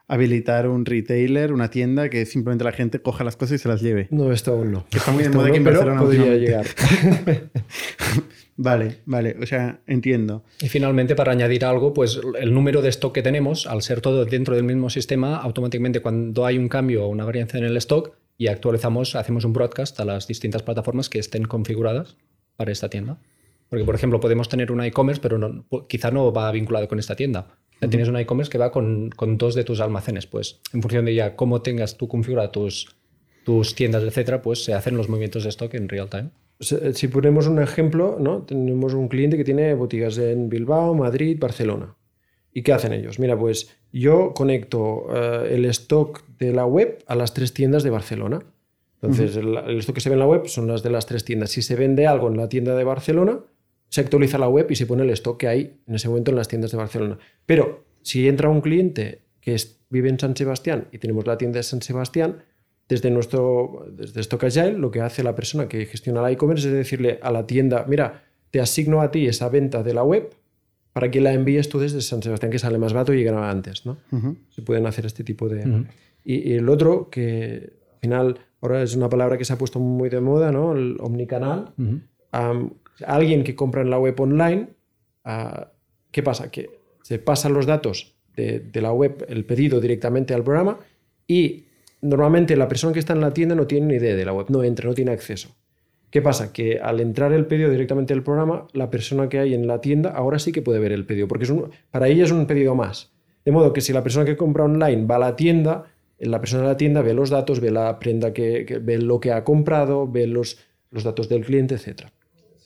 [0.09, 3.81] habilitar un retailer, una tienda que simplemente la gente coja las cosas y se las
[3.81, 4.09] lleve.
[4.11, 4.87] No, esto aún no.
[4.91, 6.67] Que está muy de moda que en podría llegar.
[8.57, 10.45] vale, vale, o sea, entiendo.
[10.61, 14.25] Y finalmente, para añadir algo, pues el número de stock que tenemos, al ser todo
[14.25, 18.13] dentro del mismo sistema, automáticamente cuando hay un cambio o una variancia en el stock
[18.37, 22.17] y actualizamos, hacemos un broadcast a las distintas plataformas que estén configuradas
[22.57, 23.19] para esta tienda.
[23.69, 27.17] Porque, por ejemplo, podemos tener una e-commerce, pero no, quizá no va vinculado con esta
[27.17, 27.57] tienda
[27.89, 30.27] Tienes un e-commerce que va con, con, dos de tus almacenes.
[30.27, 32.97] Pues en función de ya cómo tengas tú configurado tus,
[33.45, 36.31] tus tiendas, etcétera, pues se hacen los movimientos de stock en real time.
[36.61, 38.43] Si ponemos un ejemplo, ¿no?
[38.43, 41.97] tenemos un cliente que tiene botigas en Bilbao, Madrid, Barcelona.
[42.55, 43.19] ¿Y qué hacen ellos?
[43.19, 47.91] Mira, pues yo conecto eh, el stock de la web a las tres tiendas de
[47.91, 48.41] Barcelona.
[49.01, 51.25] Entonces, el, el, stock que se ve en la web son las de las tres
[51.25, 51.51] tiendas.
[51.51, 53.41] Si se vende algo en la tienda de Barcelona,
[53.93, 56.39] se actualiza la web y se pone el stock que hay en ese momento en
[56.39, 57.19] las tiendas de Barcelona.
[57.45, 59.55] Pero si entra un cliente que
[59.91, 62.39] vive en San Sebastián y tenemos la tienda de San Sebastián,
[62.89, 66.73] desde nuestro desde Stock Agile, lo que hace la persona que gestiona la e-commerce es
[66.73, 70.31] decirle a la tienda, mira, te asigno a ti esa venta de la web
[70.95, 73.85] para que la envíes tú desde San Sebastián, que sale más barato y llegará antes.
[73.85, 73.99] ¿no?
[74.49, 75.85] Se pueden hacer este tipo de...
[76.25, 80.09] y, el otro, que al final ahora es una palabra que se ha puesto muy
[80.09, 80.73] de moda, ¿no?
[80.73, 81.75] el omnicanal
[83.07, 84.69] alguien que compra en la web online,
[85.25, 85.69] ah,
[86.11, 86.51] ¿qué pasa?
[86.51, 86.71] Que
[87.03, 90.79] se pasan los datos de, la web, el pedido directamente al programa
[91.27, 91.65] y
[92.01, 94.47] normalmente la persona que está en la tienda no tiene ni idea de la web,
[94.49, 95.55] no entra, no tiene acceso.
[96.11, 96.53] ¿Qué pasa?
[96.53, 100.11] Que al entrar el pedido directamente al programa, la persona que hay en la tienda
[100.11, 101.47] ahora sí que puede ver el pedido, porque
[101.91, 103.13] para ella es un pedido más.
[103.45, 105.87] De modo que si la persona que compra online va a la tienda,
[106.19, 109.33] la persona de la tienda ve los datos, ve la prenda que, ve lo que
[109.33, 110.59] ha comprado, ve los,
[110.91, 112.13] los datos del cliente, etcétera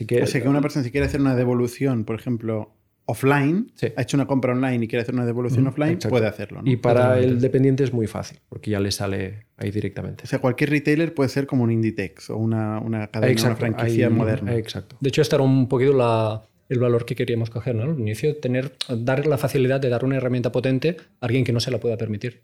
[0.05, 2.75] que, o sea que una persona si quiere hacer una devolución, por ejemplo,
[3.07, 6.61] offline, ha hecho una compra online y quiere hacer una devolución mm, offline, puede hacerlo.
[6.65, 10.25] Y para el dependiente es muy fácil, porque ya le sale ahí directamente.
[10.25, 14.11] O sea, cualquier retailer puede ser como un Inditex o una, una cadena, una franquicia
[14.11, 14.57] moderna.
[14.57, 14.97] Exacto.
[15.01, 17.85] De hecho, esta era un poquito la, el valor que queríamos coger, ¿no?
[17.85, 21.61] Al inicio, tener, dar la facilidad de dar una herramienta potente a alguien que no
[21.61, 22.43] se la pueda permitir.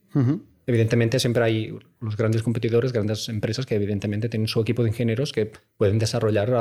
[0.66, 5.32] Evidentemente, siempre hay los grandes competidores, grandes empresas que evidentemente tienen su equipo de ingenieros
[5.32, 6.54] que pueden desarrollar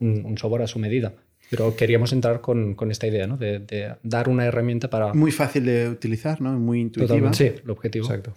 [0.00, 1.14] un, software a su medida.
[1.50, 3.38] Pero queríamos entrar con, con esta idea, ¿no?
[3.38, 5.14] De, dar una herramienta para...
[5.14, 6.52] Muy fácil de utilizar, ¿no?
[6.58, 7.32] Muy intuitiva.
[7.32, 8.04] Sí, el objetivo.
[8.04, 8.34] Exacto.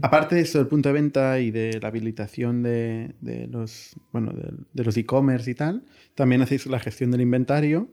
[0.00, 4.32] Aparte de eso del punto de venta y de la habilitación de, de los bueno,
[4.72, 5.82] de, los e-commerce y tal,
[6.14, 7.88] también hacéis la gestión del inventario,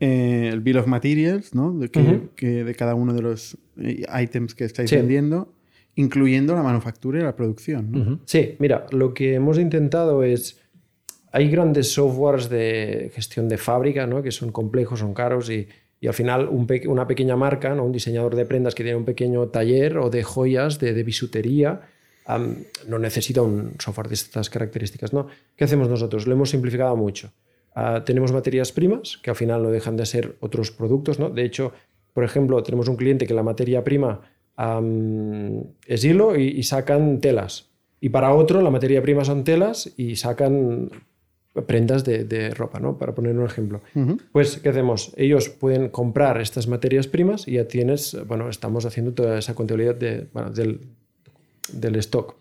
[0.00, 1.72] eh, el bill of materials, ¿no?
[1.72, 5.54] De, que, de cada uno de los eh, items que estáis vendiendo,
[5.94, 8.20] incluyendo la manufactura y la producción, ¿no?
[8.26, 10.60] Sí, mira, lo que hemos intentado es
[11.32, 14.22] hay grandes softwares de gestión de fábrica, ¿no?
[14.22, 15.68] que son complejos, son caros y,
[16.00, 17.84] y al final una pequeña marca, ¿no?
[17.84, 21.82] un diseñador de prendas que tiene un pequeño taller o de joyas, de, de bisutería,
[22.86, 25.12] no necesita un software de estas características.
[25.12, 25.26] ¿no?
[25.56, 26.26] ¿Qué hacemos nosotros?
[26.26, 27.32] Lo hemos simplificado mucho.
[27.74, 31.18] Ah, tenemos materias primas que al final no dejan de ser otros productos.
[31.18, 31.30] ¿no?
[31.30, 31.72] De hecho,
[32.12, 34.20] por ejemplo, tenemos un cliente que la materia prima
[35.86, 37.70] es hilo y, y sacan telas.
[38.00, 40.90] Y para otro, la materia prima son telas y sacan
[41.66, 42.96] prendas de, ropa, ¿no?
[42.98, 43.80] Para poner un ejemplo.
[44.32, 45.12] Pues, ¿qué hacemos?
[45.16, 49.94] Ellos pueden comprar estas materias primas y ya tienes, bueno, estamos haciendo toda esa contabilidad
[49.94, 50.80] de, del,
[51.72, 52.36] del stock.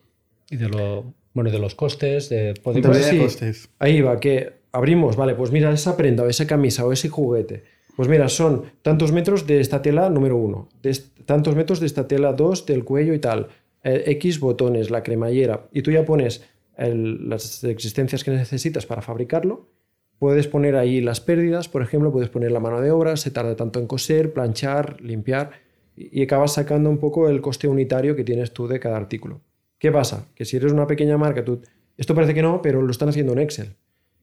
[0.51, 3.69] Y de, lo, bueno, de los costes, de costes.
[3.79, 7.63] Ahí va, que abrimos, vale, pues mira, esa prenda o esa camisa o ese juguete.
[7.95, 12.07] Pues mira, son tantos metros de esta tela número uno, de tantos metros de esta
[12.07, 13.49] tela dos del cuello y tal,
[13.83, 16.43] eh, X botones, la cremallera, y tú ya pones
[16.87, 19.69] las existencias que necesitas para fabricarlo.
[20.17, 23.55] Puedes poner ahí las pérdidas, por ejemplo, puedes poner la mano de obra, se tarda
[23.55, 25.51] tanto en coser, planchar, limpiar
[25.95, 29.41] y acabas sacando un poco el coste unitario que tienes tú de cada artículo.
[29.77, 30.27] ¿Qué pasa?
[30.35, 31.61] Que si eres una pequeña marca, tú,
[31.97, 33.75] esto parece que no, pero lo están haciendo en Excel.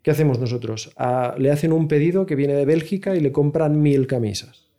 [0.03, 0.92] ¿Qué hacemos nosotros?
[0.97, 4.71] Ah, le hacen un pedido que viene de Bélgica y le compran mil camisas.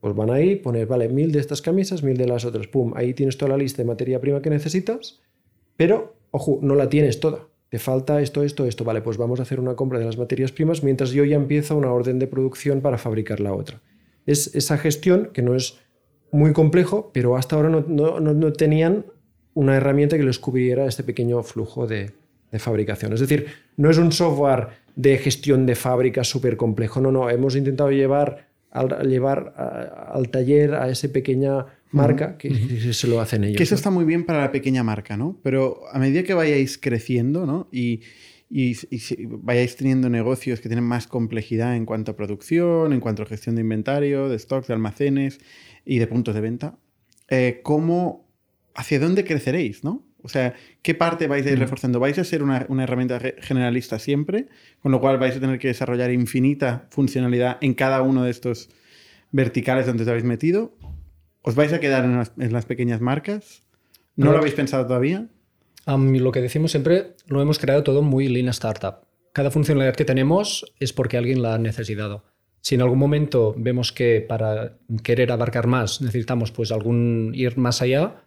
[0.00, 2.68] Pues van ahí, poner, vale, mil de estas camisas, mil de las otras.
[2.68, 5.20] Pum, ahí tienes toda la lista de materia prima que necesitas,
[5.76, 7.46] pero, ojo, no la tienes toda.
[7.68, 8.84] Te falta esto, esto, esto.
[8.84, 11.76] Vale, pues vamos a hacer una compra de las materias primas mientras yo ya empiezo
[11.76, 13.80] una orden de producción para fabricar la otra.
[14.26, 15.78] Es esa gestión que no es
[16.30, 19.06] muy complejo, pero hasta ahora no, no, no tenían
[19.54, 22.12] una herramienta que les cubriera este pequeño flujo de,
[22.50, 23.12] de fabricación.
[23.12, 27.56] Es decir, no es un software de gestión de fábrica súper complejo, no, no, hemos
[27.56, 29.54] intentado llevar al, llevar
[30.12, 33.56] al taller a esa pequeña marca que, se lo hacen ellos.
[33.56, 35.38] Que eso está muy bien para la pequeña marca, ¿no?
[35.42, 37.68] Pero a medida que vayáis creciendo, ¿no?
[37.72, 38.00] Y,
[38.50, 38.76] y,
[39.26, 43.54] vayáis teniendo negocios que tienen más complejidad en cuanto a producción, en cuanto a gestión
[43.54, 45.40] de inventario, de stocks, de almacenes
[45.84, 46.78] y de puntos de venta,
[47.28, 48.26] eh, ¿cómo,
[48.74, 50.08] hacia dónde creceréis, ¿no?
[50.22, 51.60] O sea, ¿qué parte vais a ir mm.
[51.60, 52.00] reforzando?
[52.00, 54.48] ¿Vais a ser una, herramienta generalista siempre?
[54.80, 58.68] Con lo cual vais a tener que desarrollar infinita funcionalidad en cada uno de estos
[59.30, 60.76] verticales donde os habéis metido.
[61.42, 63.62] ¿Os vais a quedar en las, pequeñas marcas?
[64.16, 65.28] ¿No, lo habéis pensado todavía?
[65.86, 69.06] lo que decimos siempre, lo hemos creado todo muy lean startup.
[69.32, 72.24] Cada funcionalidad que tenemos es porque alguien la ha necesitado.
[72.60, 77.80] Si en algún momento vemos que para querer abarcar más necesitamos pues algún ir más
[77.80, 78.24] allá,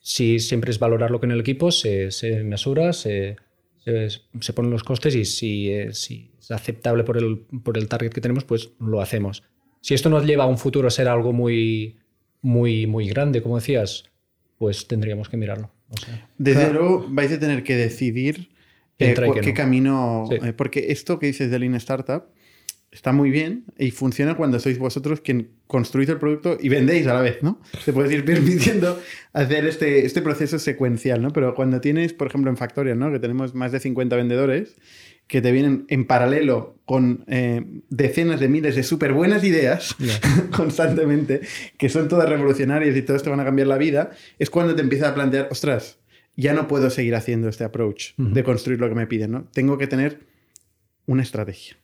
[0.00, 3.36] si siempre es valorarlo con el equipo, se, se mesura, se,
[3.84, 8.44] se, ponen los costes y si, es aceptable por el, por el target que tenemos,
[8.44, 9.42] pues lo hacemos.
[9.80, 11.98] Si esto nos lleva a un futuro a ser algo muy,
[12.44, 14.04] muy, muy grande, como decías,
[14.58, 15.70] pues tendríamos que mirarlo.
[16.36, 18.50] Desde luego vais a tener que decidir
[18.98, 20.28] eh, qué camino...
[20.30, 22.26] Eh, porque esto que dices de Lean Startup
[22.92, 27.14] está muy bien y funciona cuando sois vosotros quien construís el producto y vendéis a
[27.14, 27.62] la vez, ¿no?
[27.82, 29.00] Te puedes ir permitiendo
[29.32, 31.30] hacer este, este proceso secuencial, ¿no?
[31.30, 33.10] Pero cuando tienes, por ejemplo, en Factorial, ¿no?
[33.10, 34.76] Que tenemos más de 50 vendedores
[35.26, 39.96] que te vienen en paralelo con eh, decenas de miles de súper buenas ideas
[40.56, 41.40] constantemente,
[41.78, 44.82] que son todas revolucionarias y todas te van a cambiar la vida, es cuando te
[44.82, 45.98] empiezas a plantear, ostras,
[46.36, 49.44] ya no puedo seguir haciendo este approach de construir lo que me piden, ¿no?
[49.52, 50.26] Tengo que tener
[51.06, 51.76] una estrategia.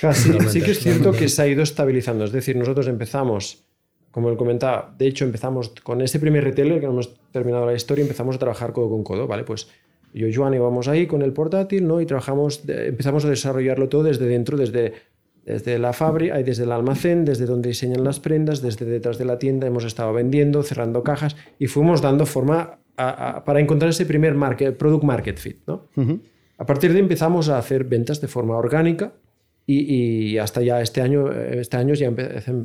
[0.00, 2.24] Casi, sí que es cierto que se ha ido estabilizando.
[2.24, 3.64] Es decir, nosotros empezamos,
[4.10, 7.74] como él comentaba, de hecho empezamos con ese primer retailer que no hemos terminado la
[7.74, 9.44] historia, empezamos a trabajar codo con codo, ¿vale?
[9.44, 9.68] Pues
[10.12, 12.00] yo y Joan íbamos ahí con el portátil, ¿no?
[12.00, 14.92] Y trabajamos, empezamos a desarrollarlo todo desde dentro, desde,
[15.44, 19.38] desde la fábrica, desde el almacén, desde donde diseñan las prendas, desde detrás de la
[19.38, 24.76] tienda, hemos estado vendiendo, cerrando cajas y fuimos dando forma para encontrar ese primer market,
[24.76, 25.88] product market fit, ¿no?
[26.58, 29.14] A partir de ahí empezamos a hacer ventas de forma orgánica,
[29.66, 32.12] y, hasta ya este año, este año ya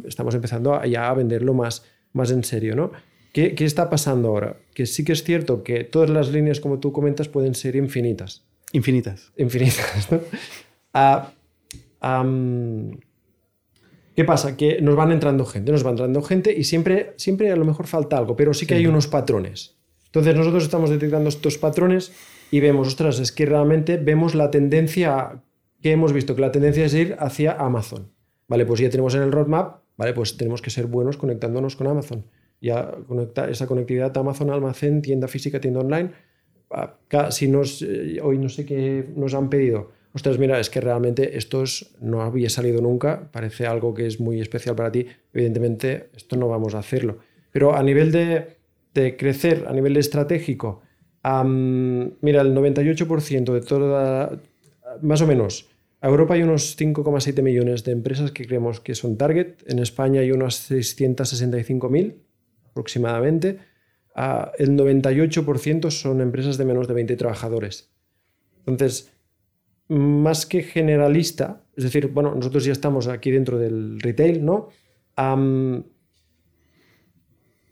[0.05, 2.75] estamos empezando a, ya a venderlo más, más en serio.
[2.75, 2.91] ¿no?
[3.37, 4.57] ¿Qué, ¿Qué, está pasando ahora?
[4.73, 8.47] Que sí que es cierto que todas las líneas, como tú comentas, pueden ser infinitas.
[8.71, 9.31] Infinitas.
[9.37, 10.07] Infinitas.
[10.91, 11.29] Ah,
[14.15, 14.57] ¿Qué pasa?
[14.57, 17.85] Que nos van entrando gente, nos va entrando gente y siempre, siempre a lo mejor
[17.85, 19.77] falta algo, pero sí que hay unos patrones.
[20.05, 22.13] Entonces nosotros estamos detectando estos patrones
[22.49, 25.43] y vemos, ostras, es que realmente vemos la tendencia
[25.79, 28.11] que hemos visto que la tendencia es ir hacia Amazon.
[28.47, 31.85] Vale, pues ya tenemos en el roadmap, vale, pues tenemos que ser buenos conectándonos con
[31.85, 32.25] Amazon.
[32.59, 36.11] Ya conecta esa conectividad Amazon, almacén, tienda física, tienda online.
[37.29, 41.63] Si eh, hoy no sé qué nos han pedido, ostras, mira, es que realmente esto
[42.01, 46.47] no había salido nunca, parece algo que es muy especial para ti, evidentemente esto no
[46.49, 47.19] vamos a hacerlo.
[47.51, 48.57] Pero a nivel de,
[48.93, 50.81] de crecer, a nivel estratégico,
[51.23, 54.39] mira, el 98% de toda,
[55.01, 59.17] más o menos, a Europa hay unos 5,7 millones de empresas que creemos que son
[59.17, 59.55] target.
[59.65, 62.13] En España hay unas 665.000
[62.77, 63.59] aproximadamente.
[64.57, 67.91] el 98% son empresas de menos de 20 trabajadores.
[68.65, 69.11] Entonces,
[69.87, 74.69] más que generalista, es decir, bueno, nosotros ya estamos aquí dentro del retail, ¿no?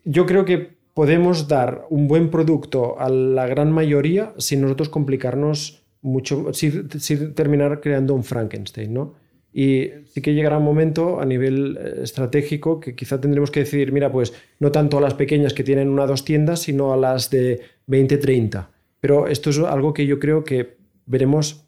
[0.05, 5.85] yo creo que podemos dar un buen producto a la gran mayoría sin nosotros complicarnos
[6.01, 6.87] mucho, sin,
[7.33, 9.13] terminar creando un Frankenstein, ¿no?
[9.57, 13.93] Y sí que llegará un momento a nivel eh, estratégico que quizá tendremos que decidir,
[13.93, 16.97] mira, pues no tanto a las pequeñas que tienen una o dos tiendas, sino a
[16.97, 18.69] las de 20, 30.
[18.99, 21.63] Pero esto es algo que yo creo que veremos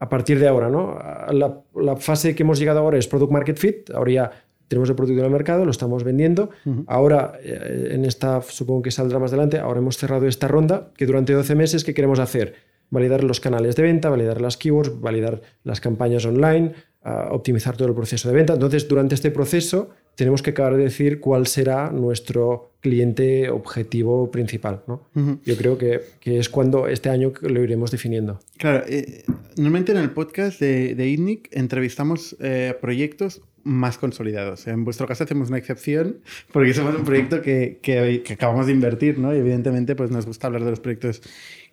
[0.00, 0.98] a partir de ahora, ¿no?
[1.32, 4.30] La, la fase que hemos llegado ahora es Product Market Fit, ahora ya
[4.68, 6.50] tenemos el producto en el mercado, lo estamos vendiendo.
[6.88, 11.06] Ahora, eh, en esta, supongo que saldrá más adelante, ahora hemos cerrado esta ronda, que
[11.06, 12.68] durante 12 meses, ¿qué queremos hacer?
[12.90, 17.94] validar los canales de venta, validar las keywords, validar las campañas online, optimizar todo el
[17.94, 18.54] proceso de venta.
[18.54, 24.82] Entonces, durante este proceso tenemos que acabar de decir cuál será nuestro cliente objetivo principal.
[24.86, 25.08] ¿no?
[25.44, 28.40] Yo creo que, que, es cuando este año lo iremos definiendo.
[28.58, 29.24] Claro, eh,
[29.56, 34.66] normalmente en el podcast de, de ITNIC entrevistamos eh, proyectos más consolidados.
[34.66, 36.18] En vuestro caso hacemos una excepción
[36.52, 39.34] porque somos un proyecto que, que, que acabamos de invertir, ¿no?
[39.34, 41.22] Y evidentemente pues nos gusta hablar de los proyectos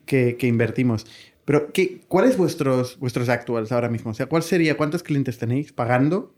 [0.06, 1.06] que, que invertimos.
[1.48, 4.12] Pero, ¿qué, ¿cuáles vuestros, vuestros actuals ahora mismo?
[4.12, 6.36] O sea, ¿cuál sería, cuántos clientes tenéis pagando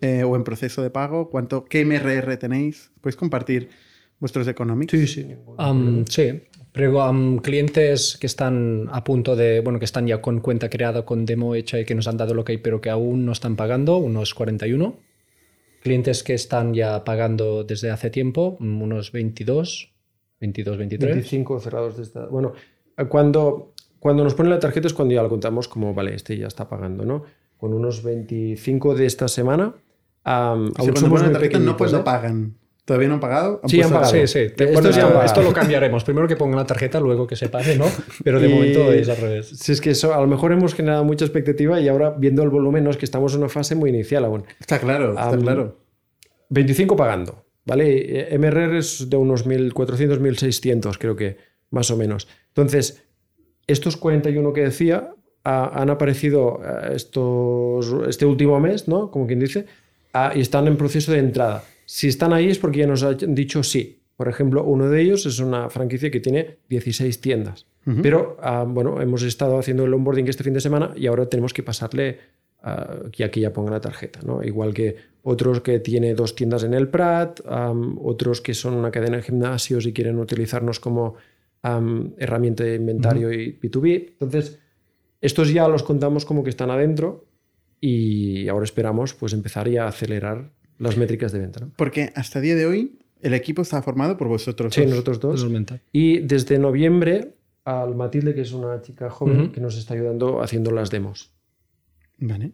[0.00, 1.28] eh, o en proceso de pago?
[1.28, 2.90] ¿Cuánto, ¿Qué MRR tenéis?
[3.02, 3.68] ¿Podéis compartir
[4.18, 4.92] vuestros economics?
[4.92, 5.26] Sí, sí.
[5.58, 6.40] Um, sí.
[6.72, 11.04] Pero um, clientes que están a punto de, bueno, que están ya con cuenta creada,
[11.04, 13.32] con demo hecha y que nos han dado lo que hay, pero que aún no
[13.32, 14.96] están pagando, unos 41.
[15.82, 19.92] Clientes que están ya pagando desde hace tiempo, unos 22,
[20.40, 21.14] 22, 23.
[21.14, 22.24] 25 cerrados desde...
[22.28, 22.54] Bueno,
[23.10, 26.46] cuando cuando nos ponen la tarjeta es cuando ya lo contamos como, vale, este ya
[26.46, 27.24] está pagando, ¿no?
[27.56, 29.74] Con unos 25 de esta semana.
[30.24, 31.96] Um, sea, cuando ponen la tarjeta no pues ¿eh?
[31.96, 32.54] no pagan.
[32.86, 33.60] ¿Todavía no han pagado?
[33.64, 34.12] ¿Han sí, han pagado.
[34.12, 34.38] Sí, sí.
[34.38, 36.04] Esto, ya, esto, lo cambiaremos.
[36.04, 37.86] Primero que pongan la tarjeta, luego que se pague, ¿no?
[38.24, 38.54] Pero de y...
[38.54, 39.48] momento es al revés.
[39.48, 42.50] Si es que eso, a lo mejor hemos generado mucha expectativa y ahora viendo el
[42.50, 44.44] volumen no es que estamos en una fase muy inicial aún.
[44.60, 45.80] Está claro, está um, claro.
[46.50, 48.28] 25 pagando, ¿vale?
[48.38, 51.38] MRR es de unos 1.400, 1.600 creo que,
[51.70, 52.28] más o menos.
[52.48, 53.05] Entonces,
[53.66, 55.12] estos 41 que decía
[55.44, 59.10] han aparecido eh, estos, este último mes, ¿no?
[59.10, 59.66] Como quien dice,
[60.34, 61.62] y están en proceso de entrada.
[61.84, 64.00] Si están ahí es porque ya nos han dicho sí.
[64.16, 67.66] Por ejemplo, uno de ellos es una franquicia que tiene 16 tiendas.
[67.84, 68.02] Uh -huh.
[68.02, 71.52] Pero, uh, bueno, hemos estado haciendo el onboarding este fin de semana y ahora tenemos
[71.52, 72.18] que pasarle
[72.64, 74.42] uh, que aquí ya ponga la tarjeta, ¿no?
[74.42, 78.90] Igual que otros que tiene dos tiendas en el Prat, um, otros que son una
[78.90, 81.16] cadena de gimnasios y quieren utilizarnos como
[81.62, 83.58] um, herramienta de inventario uh -huh.
[83.60, 84.08] y B2B.
[84.12, 84.58] Entonces,
[85.20, 87.26] estos ya los contamos como que están adentro
[87.80, 91.60] y ahora esperamos pues empezar ya a acelerar las métricas de venta.
[91.60, 91.72] ¿no?
[91.76, 94.90] Porque hasta el día de hoy el equipo está formado por vosotros sí, dos.
[94.90, 95.46] nosotros dos.
[95.92, 99.52] Y desde noviembre al Matilde, que es una chica joven uh -huh.
[99.52, 101.32] que nos está ayudando haciendo las demos.
[102.18, 102.52] Vale.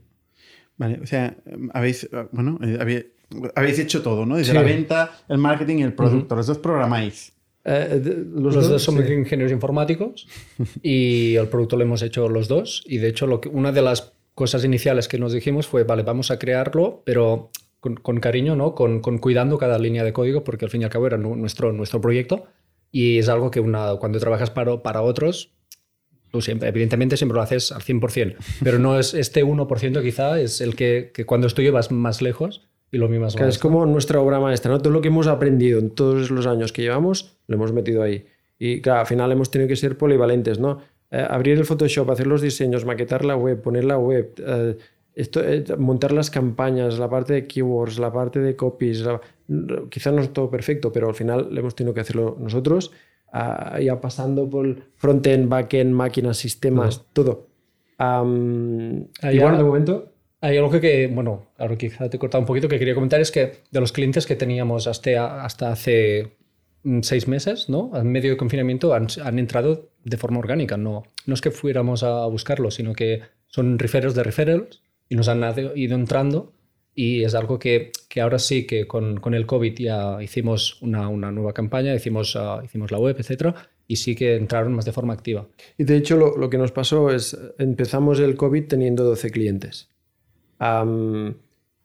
[0.79, 1.37] Vale, o sea,
[1.75, 3.07] habéis, bueno, eh, habéis,
[3.55, 4.37] habéis hecho todo, ¿no?
[4.37, 4.57] Desde sí.
[4.57, 6.35] la venta, el marketing y el producto.
[6.35, 6.39] Uh -huh.
[6.39, 7.33] Los dos programáis.
[7.65, 9.13] Eh, de, los, los, dos, dos somos sí.
[9.13, 10.27] ingenieros informáticos
[10.83, 12.83] y el producto lo hemos hecho los dos.
[12.87, 16.03] Y de hecho, lo que, una de las cosas iniciales que nos dijimos fue, vale,
[16.03, 18.75] vamos a crearlo, pero con, con cariño, ¿no?
[18.75, 21.73] Con, con, cuidando cada línea de código, porque al fin y al cabo era nuestro,
[21.73, 22.47] nuestro proyecto.
[22.91, 25.55] Y es algo que una, cuando trabajas para, para otros,
[26.31, 30.61] tú siempre, evidentemente siempre lo haces al 100%, pero no es este 1% quizá, es
[30.61, 34.21] el que, que cuando es tuyo vas más lejos y lo mismo es como nuestra
[34.21, 34.79] obra maestra, ¿no?
[34.79, 38.27] Todo lo que hemos aprendido en todos los años que llevamos, lo hemos metido ahí.
[38.59, 40.79] Y claro, al final hemos tenido que ser polivalentes, ¿no?
[41.11, 44.77] Eh, abrir el Photoshop, hacer los diseños, maquetar la web, poner la web, eh,
[45.15, 49.01] esto, eh, montar las campañas, la parte de keywords, la parte de copies.
[49.01, 49.19] La...
[49.89, 52.93] Quizá no es todo perfecto, pero al final le hemos tenido que hacerlo nosotros,
[53.33, 57.05] uh, ya pasando por frontend, backend, máquinas, sistemas, no.
[57.15, 57.47] todo.
[57.99, 60.12] Um, y bueno, de momento
[60.43, 63.31] hay algo que, bueno, ahora quizá te he cortado un poquito, que quería comentar es
[63.31, 66.37] que de los clientes que teníamos hasta, hasta hace
[67.03, 67.93] seis meses, ¿no?
[67.95, 70.77] En medio de confinamiento han, han entrado de forma orgánica.
[70.77, 75.29] No, no es que fuéramos a buscarlos, sino que son referrals de referrals y nos
[75.29, 75.45] han
[75.77, 76.53] ido entrando
[76.93, 81.09] y es algo que, que ahora sí que con, con, el COVID ya hicimos una,
[81.09, 83.55] una nueva campaña, hicimos, uh, hicimos la web, etcétera,
[83.87, 85.47] y sí que entraron más de forma activa.
[85.79, 89.92] Y de hecho lo, lo que nos pasó es, empezamos el COVID teniendo 12 clientes.
[90.63, 91.35] Um,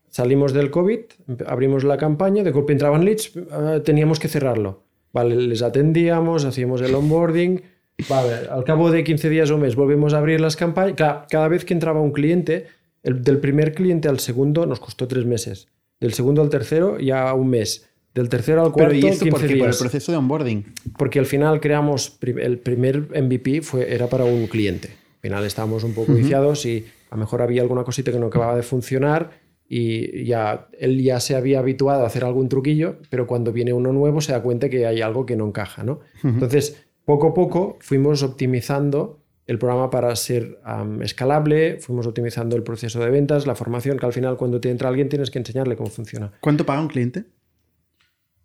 [0.10, 1.00] salimos del COVID,
[1.48, 4.84] abrimos la campaña, de golpe entraban leads, uh, teníamos que cerrarlo.
[5.14, 7.62] Vale, les atendíamos, hacíamos el onboarding.
[8.08, 10.96] Vale, al cabo de 15 días o un mes volvemos a abrir las campañas.
[10.96, 12.68] Cada, cada vez que entraba un cliente,
[13.02, 15.68] el, del primer cliente al segundo nos costó tres meses.
[16.00, 17.90] Del segundo al tercero ya un mes.
[18.14, 19.48] Del tercero al cuarto, Pero ¿y esto 15 por qué?
[19.48, 19.60] días.
[19.60, 20.66] Por el proceso de onboarding.
[20.98, 24.90] Porque al final creamos, el primer MVP fue, era para un cliente.
[24.90, 26.20] Al final estábamos un poco uh -huh.
[26.20, 29.32] viciados y a lo mejor había alguna cosita que no acababa de funcionar
[29.70, 33.92] y ya él ya se había habituado a hacer algún truquillo, pero cuando viene uno
[33.92, 35.94] nuevo se da cuenta que hay algo que no encaja, ¿no?
[35.94, 36.34] Uh -huh.
[36.34, 42.64] Entonces, poco a poco fuimos optimizando el programa para ser um, escalable, fuimos optimizando el
[42.64, 45.78] proceso de ventas, la formación, que al final cuando te entra alguien tienes que enseñarle
[45.78, 46.34] cómo funciona.
[46.42, 47.24] ¿Cuánto paga un cliente?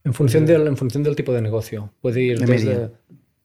[0.05, 1.93] En función, del, en función del tipo de negocio.
[2.01, 2.67] Puede ir de desde...
[2.67, 2.93] Media.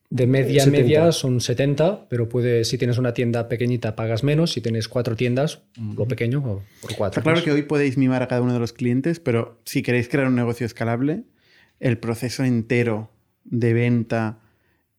[0.10, 4.54] De media a media son 70, pero puede, si tienes una tienda pequeñita pagas menos,
[4.54, 5.64] si tienes cuatro tiendas,
[5.98, 7.20] lo pequeño por cuatro.
[7.20, 7.44] Está claro pues.
[7.44, 10.36] que hoy podéis mimar a cada uno de los clientes, pero si queréis crear un
[10.36, 11.24] negocio escalable,
[11.82, 13.12] el proceso entero
[13.44, 14.40] de venta,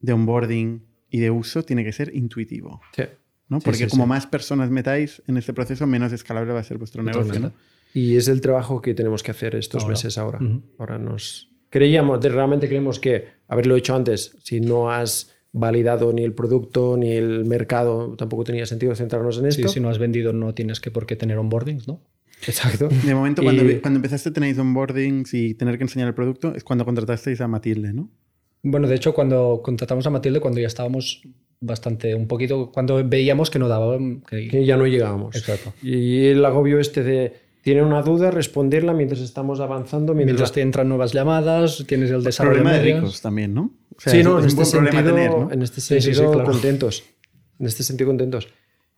[0.00, 2.82] de onboarding y de uso tiene que ser intuitivo.
[2.94, 3.04] Sí.
[3.48, 3.60] ¿no?
[3.60, 7.40] Porque como más personas metáis en este proceso, menos escalable va a ser vuestro negocio,
[7.40, 7.52] ¿no?
[7.94, 10.38] Y es el trabajo que tenemos que hacer estos meses ahora.
[10.78, 16.34] Ahora nos creíamos, realmente creemos que haberlo hecho antes, si no has validado ni el
[16.34, 19.68] producto ni el mercado, tampoco tenía sentido centrarnos en esto.
[19.68, 22.00] Sí, si no has vendido no tienes que por qué tener onboardings, ¿no?
[22.46, 22.88] Exacto.
[22.88, 26.62] De momento, cuando, cuando empezaste a tener onboardings y tener que enseñar el producto, es
[26.62, 28.10] cuando contratasteis a Matilde, ¿no?
[28.62, 31.22] Bueno, de hecho, cuando contratamos a Matilde, cuando ya estábamos
[31.60, 33.98] bastante, un poquito, cuando veíamos que no daba...
[34.28, 35.34] Que, ya no llegábamos.
[35.36, 35.72] Exacto.
[35.82, 37.32] Y el agobio este de
[37.68, 40.14] tiene una duda, responderla mientras estamos avanzando.
[40.14, 43.74] Mientras, te entran nuevas llamadas, tienes el desarrollo Problema de ricos también, ¿no?
[43.98, 47.04] sí, no, en este, sentido, en este sentido, contentos.
[47.58, 48.48] En este sentido, contentos.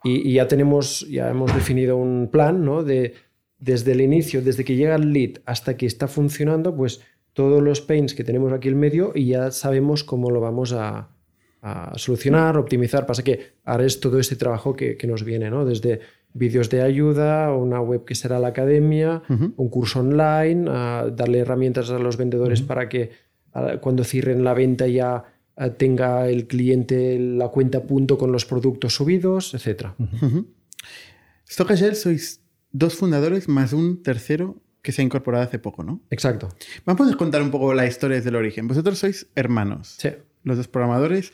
[0.05, 2.85] Y, ya tenemos, ya hemos definido un plan, ¿no?
[2.85, 3.15] De
[3.59, 7.01] desde el inicio, desde que llega el lead hasta que está funcionando, pues
[7.33, 11.09] todos los pains que tenemos aquí en medio y ya sabemos cómo lo vamos a,
[11.97, 13.05] solucionar, optimizar.
[13.05, 15.65] Pasa que ahora es todo este trabajo que, que nos viene, ¿no?
[15.65, 21.91] Desde vídeos de ayuda, una web que será la academia, un curso online, darle herramientas
[21.91, 23.11] a los vendedores para que
[23.81, 25.25] cuando cierren la venta ya
[25.77, 29.91] tenga el cliente la cuenta a punto con los productos subidos, etc.
[29.99, 30.47] Uh
[31.95, 36.01] sois dos fundadores más un tercero que se ha incorporado hace poco, ¿no?
[36.11, 36.49] Exacto.
[36.87, 38.69] Vamos a contar un poco la historia desde el origen.
[38.69, 39.97] Vosotros sois hermanos.
[39.99, 40.11] Sí.
[40.45, 41.33] Los dos programadores.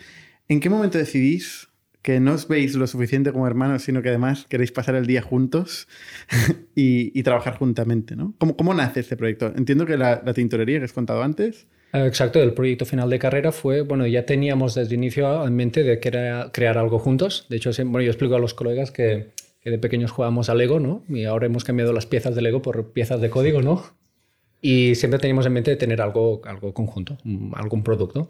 [0.49, 1.69] ¿En qué momento decidís
[2.07, 5.23] que no os veis lo suficiente como hermanos, sino que además queréis pasar el día
[5.23, 5.89] juntos
[6.77, 8.33] y, trabajar juntamente, ¿no?
[8.39, 9.53] ¿Cómo, ¿Cómo, nace este proyecto?
[9.57, 11.67] Entiendo que la, tintorería que has contado antes.
[11.93, 15.57] Eh, exacto, el proyecto final de carrera fue, bueno, ya teníamos desde el inicio en
[15.57, 17.47] mente de crear, crear algo juntos.
[17.51, 19.33] De hecho, bueno, yo explico a los colegas que,
[19.65, 21.03] de pequeños jugábamos a Lego, ¿no?
[21.09, 23.83] Y ahora hemos cambiado las piezas de Lego por piezas de código, ¿no?
[24.61, 27.19] Y siempre teníamos en mente de tener algo, algo conjunto,
[27.55, 28.29] algún producto.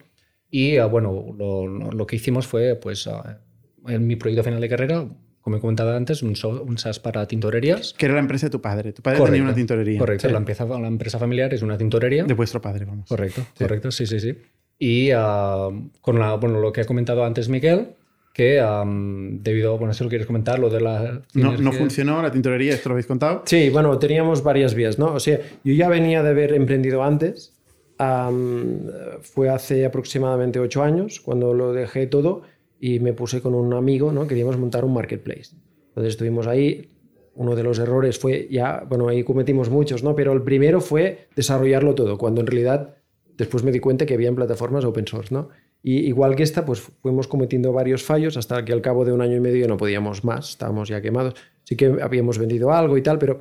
[0.50, 3.42] Y ah, bueno, lo, que hicimos fue, pues, ah,
[3.88, 5.06] en mi proyecto final de carrera,
[5.40, 6.34] como he comentado antes, un,
[6.66, 7.94] un SaaS para tintorerías.
[7.96, 8.92] Que era la empresa de tu padre.
[8.92, 9.98] Tu padre tenía una tintorería.
[9.98, 12.24] Correcto, la, empresa, la empresa familiar es una tintorería.
[12.24, 13.08] De vuestro padre, vamos.
[13.08, 14.36] Correcto, correcto, sí, sí, sí.
[14.78, 17.90] Y uh, con la, bueno, lo que ha comentado antes Miguel,
[18.34, 21.22] que um, debido, bueno, si lo quieres comentar, lo de la...
[21.32, 23.42] No, no funcionó la tintorería, esto lo habéis contado.
[23.46, 25.14] Sí, bueno, teníamos varias vías, ¿no?
[25.14, 27.54] O sea, yo ya venía de haber emprendido antes,
[27.98, 28.80] um,
[29.22, 32.42] fue hace aproximadamente ocho años, cuando lo dejé todo,
[32.80, 34.26] y me puse con un amigo, ¿no?
[34.26, 35.56] Queríamos montar un marketplace.
[35.88, 36.90] Entonces estuvimos ahí.
[37.34, 40.14] Uno de los errores fue ya, bueno, ahí cometimos muchos, ¿no?
[40.14, 42.96] Pero el primero fue desarrollarlo todo, cuando en realidad
[43.36, 45.50] después me di cuenta que había plataformas open source, ¿no?
[45.82, 49.20] Y igual que esta, pues fuimos cometiendo varios fallos hasta que al cabo de un
[49.20, 51.34] año y medio no podíamos más, estábamos ya quemados.
[51.62, 53.40] Sí que habíamos vendido algo y tal, pero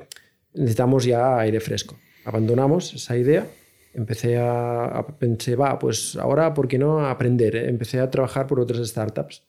[0.53, 1.95] necesitamos ya aire fresco.
[2.25, 3.47] Abandonamos esa idea
[3.95, 7.55] empecé a, pensé, va, pues ahora, ¿por qué no aprender?
[7.55, 9.43] Empecé a trabajar por otras startups.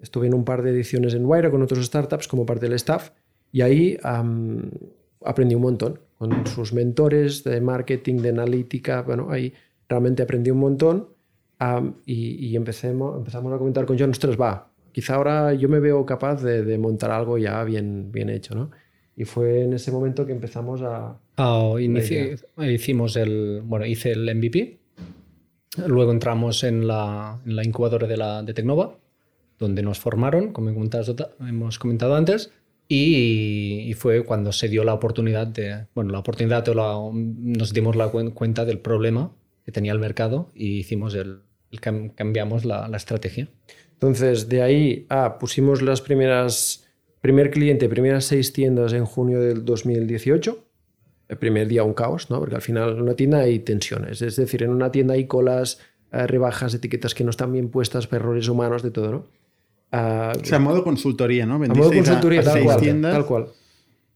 [0.00, 3.10] Estuve en un par de ediciones en Wire con otros startups como parte del staff
[3.50, 3.98] y ahí
[5.24, 9.02] aprendí un montón con sus mentores de marketing, de analítica.
[9.02, 9.52] Bueno, ahí
[9.88, 11.08] realmente aprendí un montón
[12.06, 16.42] y, empecemos, empezamos a comentar con John, ostras, va, quizá ahora yo me veo capaz
[16.42, 18.70] de, de montar algo ya bien, bien hecho, ¿no?
[19.16, 21.18] Y fue en ese momento que empezamos a...
[21.38, 23.62] Ah, hicimos el...
[23.64, 24.78] Bueno, hice el MVP.
[25.86, 28.98] Luego entramos en la, en la incubadora de, la, de Tecnova,
[29.58, 32.50] donde nos formaron, como hemos comentado antes,
[32.88, 35.86] y, fue cuando se dio la oportunidad de...
[35.94, 39.32] Bueno, la oportunidad, nos dimos la cuenta del problema
[39.64, 41.42] que tenía el mercado y hicimos el,
[42.16, 43.48] cambiamos la, la estrategia.
[43.92, 46.88] Entonces, de ahí ah, pusimos las primeras
[47.20, 50.67] Primer cliente, primeras seis tiendas en junio del 2018.
[51.28, 52.40] El primer día un caos, ¿no?
[52.40, 54.22] Porque al final en una tienda hay tensiones.
[54.22, 55.78] Es decir, en una tienda hay colas,
[56.12, 59.24] eh, rebajas, etiquetas que no están bien puestas, errores humanos, de todo, ¿no?
[59.90, 61.54] Uh, o sea, a modo consultoría, ¿no?
[61.54, 63.12] a modo consultoría, tal, cual, tiendas.
[63.12, 63.46] tal cual.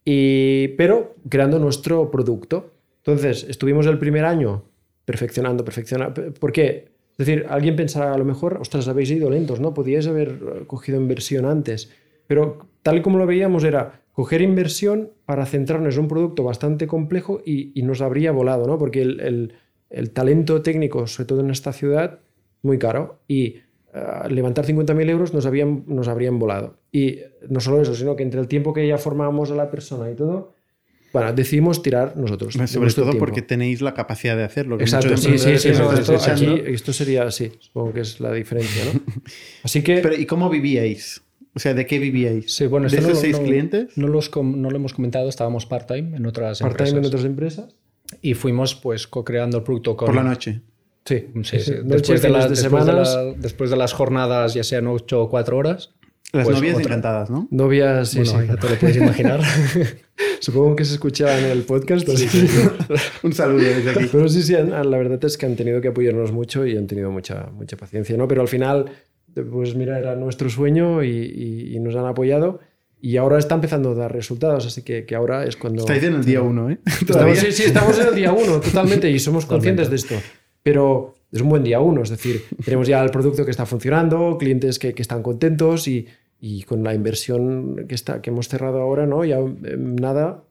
[0.04, 2.72] Y, pero creando nuestro producto.
[2.98, 4.64] Entonces, estuvimos el primer año
[5.04, 6.32] perfeccionando, perfeccionando.
[6.34, 6.92] ¿Por qué?
[7.12, 9.74] Es decir, alguien pensará a lo mejor, ostras, habéis ido lentos, ¿no?
[9.74, 11.90] Podíais haber cogido inversión antes.
[12.32, 16.86] Pero tal y como lo veíamos era coger inversión para centrarnos en un producto bastante
[16.86, 18.78] complejo y, nos habría volado, ¿no?
[18.78, 19.52] Porque el,
[20.14, 22.20] talento técnico, sobre todo en esta ciudad,
[22.62, 23.56] muy caro y
[23.92, 26.78] uh, levantar 50.000 euros nos, habían, nos habrían volado.
[26.90, 27.18] Y
[27.50, 30.14] no solo eso, sino que entre el tiempo que ya formábamos a la persona y
[30.14, 30.54] todo,
[31.12, 32.54] bueno, decidimos tirar nosotros.
[32.54, 34.80] Sobre todo porque tenéis la capacidad de hacerlo.
[34.80, 35.68] Exacto, sí, sí, sí.
[35.68, 39.00] esto, esto, sería así, supongo que es la diferencia, ¿no?
[39.62, 39.98] Así que...
[39.98, 41.20] Pero, ¿y cómo vivíais?
[41.54, 42.54] O sea, ¿de qué vivíais?
[42.54, 43.96] Sí, bueno, ¿De esos no, seis clientes?
[43.96, 46.92] No, los, no lo hemos comentado, estábamos part-time en otras part empresas.
[46.94, 47.76] Part-time en otras empresas.
[48.22, 50.06] Y fuimos pues co-creando el producto con...
[50.06, 50.60] Por la noche.
[51.04, 51.74] Sí, sí, sí.
[51.84, 55.56] Después, de las, después, de las, después de las jornadas, ya sean ocho o cuatro
[55.58, 55.90] horas.
[56.32, 57.48] Las Pues novias otra- encantadas, ¿no?
[57.50, 58.46] Novias, sí, bueno, sí.
[58.48, 59.40] ya te lo puedes imaginar.
[60.40, 62.06] Supongo que se escuchaba en el podcast.
[62.06, 62.28] Pero sí,
[63.22, 64.08] Un saludo desde aquí.
[64.10, 67.10] Pero sí, sí, la verdad es que han tenido que apoyarnos mucho y han tenido
[67.10, 68.26] mucha, mucha paciencia, ¿no?
[68.28, 68.86] Pero al final,
[69.50, 72.60] pues mira, era nuestro sueño y, y- y nos han apoyado
[73.00, 75.80] y ahora está empezando a dar resultados, así que, que ahora es cuando...
[75.80, 76.78] Estáis en el día uno, ¿eh?
[76.86, 80.14] Estamos, sí, sí, estamos en el día uno, totalmente, y somos conscientes de esto.
[80.62, 84.36] Pero es un buen día uno, es decir, tenemos ya el producto que está funcionando,
[84.38, 86.06] clientes que, que están contentos y,
[86.40, 89.24] y con la inversión que, está, que hemos cerrado ahora, ¿no?
[89.24, 90.44] Ya em, nada.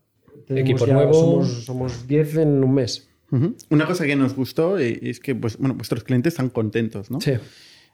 [0.49, 1.13] Equipo ya- nuevo.
[1.13, 3.07] Somos, somos 10 en un mes.
[3.31, 3.55] Ujú.
[3.69, 7.21] Una cosa que nos gustó eh, es que pues, bueno, vuestros clientes están contentos, ¿no?
[7.21, 7.31] Sí.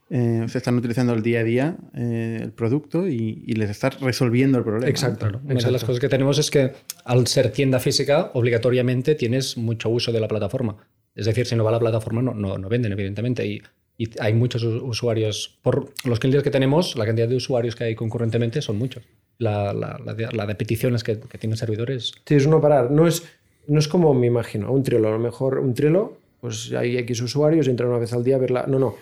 [0.10, 3.70] Eh, o sea, están utilizando el día a día eh, el producto y, y les
[3.70, 4.88] está resolviendo el problema.
[4.90, 5.20] Exacto.
[5.28, 6.72] Claro, Una de las cosas que tenemos es que
[7.04, 10.78] al ser tienda física, obligatoriamente tienes mucho uso de la plataforma.
[11.14, 13.46] Es decir, si no va a la plataforma, no, no, no venden, evidentemente.
[13.46, 13.62] Y,
[13.98, 15.60] y hay muchos usuarios.
[15.62, 19.04] Por los clientes que tenemos, la cantidad de usuarios que hay concurrentemente son muchos.
[19.40, 22.14] La, la- la de, la de peticiones que, que tienen servidores.
[22.26, 22.92] Sí, es no parar.
[22.92, 23.24] No es,
[23.68, 25.08] no es como me imagino, un Trello.
[25.10, 28.40] A lo mejor un Trello, pues hay X usuarios, entran una vez al día a
[28.40, 28.66] verla.
[28.68, 28.96] No, no.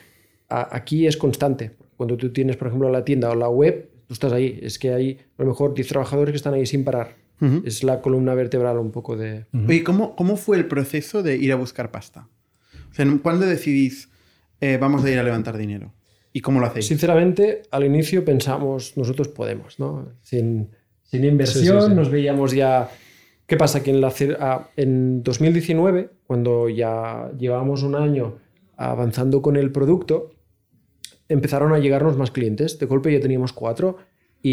[0.50, 1.72] A- aquí es constante.
[1.98, 4.60] Cuando tú tienes, por ejemplo, la tienda o la web, tú estás ahí.
[4.62, 7.16] Es que hay a lo mejor 10 trabajadores que están ahí sin parar.
[7.66, 9.46] Es la columna vertebral un poco de...
[9.68, 12.30] Oye, ¿cómo, ¿cómo fue el proceso de ir a buscar pasta?
[12.92, 14.10] O sea, ¿cuándo decidís
[14.62, 15.94] eh, vamos a ir a levantar dinero?
[16.32, 16.88] ¿Y cómo lo hacéis?
[16.88, 20.08] Sinceramente, al inicio pensamos, nosotros podemos, ¿no?
[20.22, 20.70] Sin,
[21.04, 21.94] sin inversión, Sí, sí, sí.
[21.96, 22.90] nos veíamos ya...
[23.48, 23.84] ¿Qué pasa?
[23.84, 24.14] Que en, la,
[24.78, 28.38] en 2019, cuando ya llevábamos un año
[28.78, 30.32] avanzando con el producto,
[31.30, 32.78] empezaron a llegarnos más clientes.
[32.80, 33.98] De golpe ya teníamos cuatro
[34.42, 34.52] y,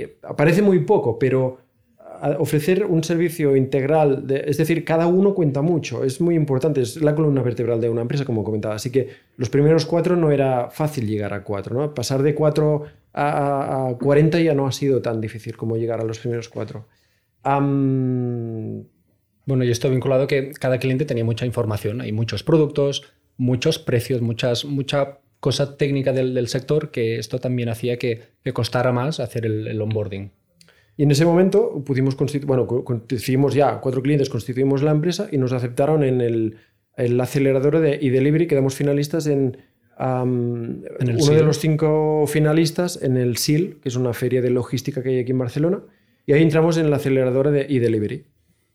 [0.00, 0.06] y
[0.36, 1.58] parece muy poco, pero
[1.98, 7.00] a- ofrecer un servicio integral, es decir, cada uno cuenta mucho, es muy importante, es
[7.00, 8.74] la columna vertebral de una empresa, como comentaba.
[8.74, 11.94] Así que los primeros cuatro no era fácil llegar a cuatro, ¿no?
[11.94, 16.00] Pasar de cuatro a, a- a 40 ya no ha sido tan difícil como llegar
[16.00, 16.86] a los primeros cuatro.
[19.46, 22.00] Bueno, y esto vinculado que cada cliente tenía mucha información.
[22.00, 23.02] Hay muchos productos,
[23.40, 28.52] muchos precios, muchas, mucha cosa técnica del, del sector que esto también hacía que, que
[28.52, 30.30] costara más hacer el, el onboarding.
[30.98, 32.14] Y en ese momento pudimos
[32.44, 36.56] bueno, constituimos ya cuatro clientes, constituimos la empresa y nos aceptaron en el,
[36.96, 38.46] el acelerador de y delivery.
[38.46, 39.56] Quedamos finalistas en,
[39.98, 45.08] uno de los cinco finalistas en el SIL, que es una feria de logística que
[45.08, 45.82] hay aquí en Barcelona.
[46.26, 48.26] Y ahí entramos en la aceleradora de e-delivery.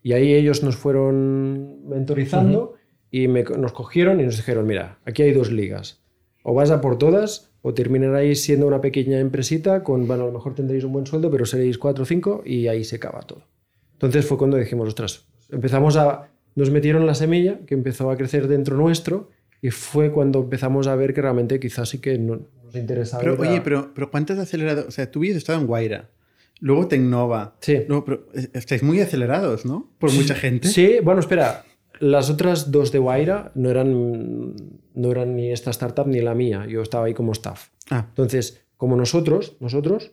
[0.02, 2.75] Y ahí ellos nos fueron mentorizando
[3.24, 6.02] y me- nos cogieron y nos dijeron, mira, aquí hay dos ligas.
[6.44, 10.34] O vas a por todas o terminaréis siendo una pequeña empresita con, bueno, a lo
[10.34, 13.44] mejor tendréis un buen sueldo, pero seréis cuatro o cinco y ahí se acaba todo.
[13.94, 18.48] Entonces fue cuando dijimos, ostras, empezamos a, nos metieron la semilla que empezó a crecer
[18.48, 19.30] dentro nuestro
[19.62, 23.22] y fue cuando empezamos a ver que realmente quizás sí que no- nos interesaba.
[23.24, 24.86] Pero, oye, pero, pero ¿cuántos acelerados?
[24.88, 26.10] O sea, tú habías estado en Guaira,
[26.60, 27.56] luego Tecnova.
[27.62, 27.80] Sí.
[27.88, 29.90] Luego, pero eh, estáis muy acelerados, ¿no?
[30.00, 30.68] Por mucha gente.
[30.68, 31.64] Sí, bueno, espera.
[32.00, 34.54] Las otras dos de Guaira no eran,
[34.94, 36.66] no eran ni esta startup ni la mía.
[36.68, 37.70] Yo estaba ahí como staff.
[37.90, 40.12] Ah, Entonces, como nosotros, nosotros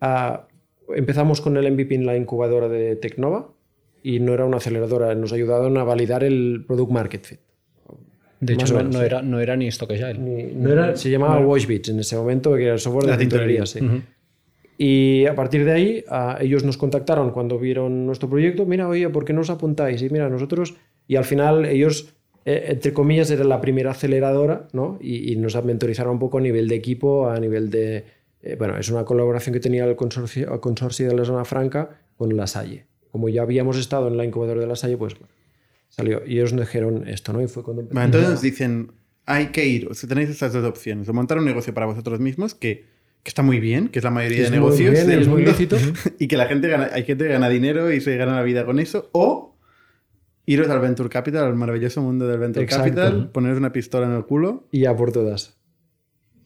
[0.00, 0.46] ah,
[0.94, 3.50] empezamos con el MVP en la incubadora de Tecnova
[4.02, 7.40] y no era una aceleradora, nos ayudaron a validar el product market fit.
[8.40, 10.14] De Más hecho, no, no era, no era ni Stock Agile.
[10.18, 13.18] Ni- no era, se llamaba Washbits en ese momento, que era el software de La
[13.18, 13.64] tintorería.
[13.64, 14.02] tintorería.
[14.02, 14.08] sí.
[14.76, 18.66] Y a partir de ahí, ah, ellos nos contactaron cuando vieron nuestro proyecto.
[18.66, 20.02] Mira, oye, ¿por qué no os apuntáis?
[20.02, 20.74] Y mira, nosotros.
[21.06, 24.98] Y al final, ellos, eh, entre comillas, era la primera aceleradora, ¿no?
[25.00, 28.04] Y, y nos mentorizaron un poco a nivel de equipo, a nivel de.
[28.42, 32.00] eh, bueno, es una colaboración que tenía el consorcio, el consorcio de la Zona Franca
[32.16, 32.86] con La Salle.
[33.10, 35.14] Como ya habíamos estado en la incubadora de La Salle, pues
[35.88, 36.22] salió.
[36.26, 37.40] Y ellos nos dijeron esto, ¿no?
[37.42, 38.92] Y fue cuando Vale, entonces dicen,
[39.26, 42.18] hay que ir, o sea, tenéis estas dos opciones, o montar un negocio para vosotros
[42.20, 42.84] mismos, que,
[43.22, 45.28] que está muy bien, que es la mayoría Es de muy negocios bien, del es
[45.28, 45.76] muy mundo, lícito.
[46.18, 48.66] y que la gente gana, hay gente que gana dinero y se gana la vida
[48.66, 49.53] con eso, o
[50.46, 52.84] iros al Venture Capital, al maravilloso mundo del Venture Exacto.
[52.84, 55.56] Capital, poneros una pistola en el culo Y ya por todas.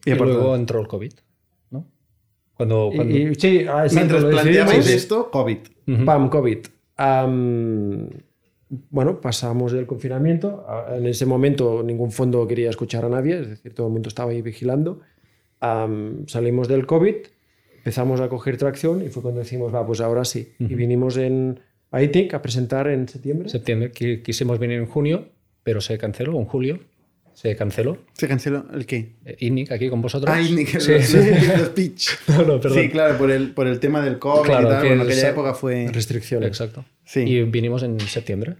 [0.05, 0.55] y, Y, a por luego todo.
[0.55, 1.11] entró el COVID.
[1.71, 1.85] ¿no?
[2.55, 5.57] Cuando, Y- cuando- y- sí, ah, exacto, Mientras planteabais esto, COVID.
[5.87, 6.05] Ujú.
[6.05, 6.59] Pam, COVID.
[6.97, 8.07] Am,
[8.91, 10.65] bueno, pasamos del confinamiento.
[10.67, 14.09] A- En ese momento ningún fondo quería escuchar a nadie, es decir, todo el mundo
[14.09, 14.99] estaba ahí vigilando.
[15.59, 17.15] Am, salimos del COVID,
[17.77, 20.53] empezamos a coger tracción y fue cuando decimos, va, pues ahora sí.
[20.59, 21.59] Y vinimos en
[21.91, 23.49] a ITIC a presentar en septiembre.
[23.49, 25.29] septiembre qui- quisimos venir en junio,
[25.63, 26.79] pero se canceló, en julio
[27.33, 27.97] se canceló.
[28.13, 29.13] ¿Se canceló el qué?
[29.25, 30.33] Eh, INNIC aquí con vosotros.
[30.35, 30.91] Ay, ni que Sí.
[30.91, 32.09] los pitch.
[32.27, 32.79] No, no, perdón.
[32.81, 34.81] Sí, claro, por el, por el tema del COVID Claro, y tal.
[34.81, 35.89] que Bueno, aquella esa- época fue...
[35.91, 36.47] Restricciones.
[36.49, 36.83] Exacto.
[37.05, 37.21] Sí.
[37.21, 38.55] Y vinimos en septiembre.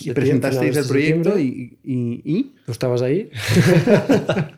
[0.00, 3.28] Y presentasteis el proyecto y, y- y- ¿Tú estabas ahí?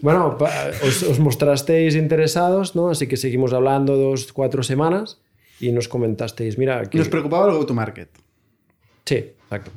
[0.00, 0.36] Bueno,
[0.84, 2.90] os, os, mostrasteis interesados, ¿no?
[2.90, 5.20] Así que seguimos hablando dos, cuatro semanas
[5.62, 6.82] y nos comentasteis, mira...
[6.92, 8.08] Nos preocupaba el go-to-market.
[9.04, 9.70] Sí, exacto.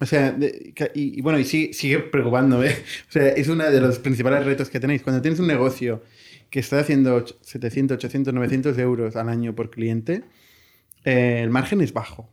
[0.00, 0.36] O sea,
[0.94, 2.68] y, bueno, y sigue, sigue preocupándome.
[3.08, 5.02] O sea, es uno de los principales retos que tenéis.
[5.02, 6.02] Cuando tienes un negocio
[6.50, 10.24] que está haciendo 700, 800, 900 euros al año por cliente,
[11.04, 12.32] eh, el margen es bajo.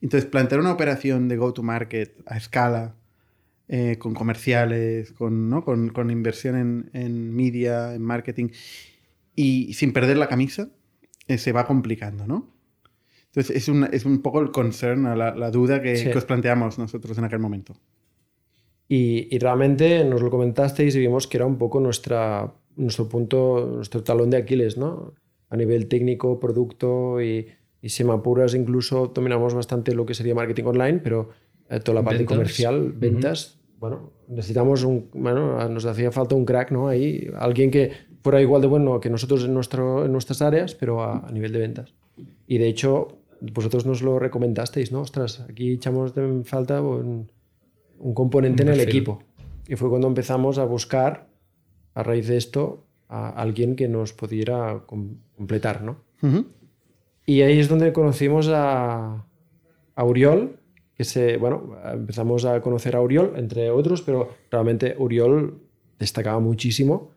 [0.00, 2.96] Entonces, plantear una operación de go-to-market a escala,
[3.68, 5.64] eh, con comerciales, con, ¿no?
[5.64, 8.48] con, con inversión en, en, media, en marketing,
[9.36, 10.70] y sin perder la camisa,
[11.32, 12.48] eh, se va complicando, ¿no?
[13.26, 16.78] Entonces, es un, es un poco el concern, la, la duda que, que, os planteamos
[16.78, 17.74] nosotros en aquel momento.
[18.88, 23.72] Y, y, realmente nos lo comentasteis y vimos que era un poco nuestra, nuestro punto,
[23.76, 25.14] nuestro talón de Aquiles, ¿no?
[25.48, 27.48] A nivel técnico, producto y,
[27.80, 31.30] y si me apuras, incluso dominamos bastante lo que sería marketing online, pero
[31.70, 32.36] eh, toda la parte ¿Ventas?
[32.36, 33.78] comercial, ventas, uh -huh.
[33.80, 36.88] bueno, necesitamos un, bueno, nos hacía falta un crack, ¿no?
[36.88, 37.92] Ahí, alguien que
[38.22, 41.52] fuera igual de bueno que nosotros en, nuestro, en nuestras áreas, pero a, a nivel
[41.52, 41.94] de ventas.
[42.46, 45.00] Y de hecho, vosotros nos lo recomendasteis, ¿no?
[45.00, 47.30] Ostras, aquí echamos de falta un,
[47.98, 49.22] un componente un en el equipo.
[49.68, 51.28] Y fue cuando empezamos a buscar,
[51.94, 55.96] a raíz de esto, a alguien que nos pudiera com completar, ¿no?
[56.22, 56.46] Uh -huh.
[57.26, 59.24] Y ahí es donde conocimos a,
[59.94, 60.58] a Uriol,
[60.94, 65.58] que se, bueno, empezamos a conocer a Uriol, entre otros, pero realmente Uriol
[65.98, 67.10] destacaba muchísimo,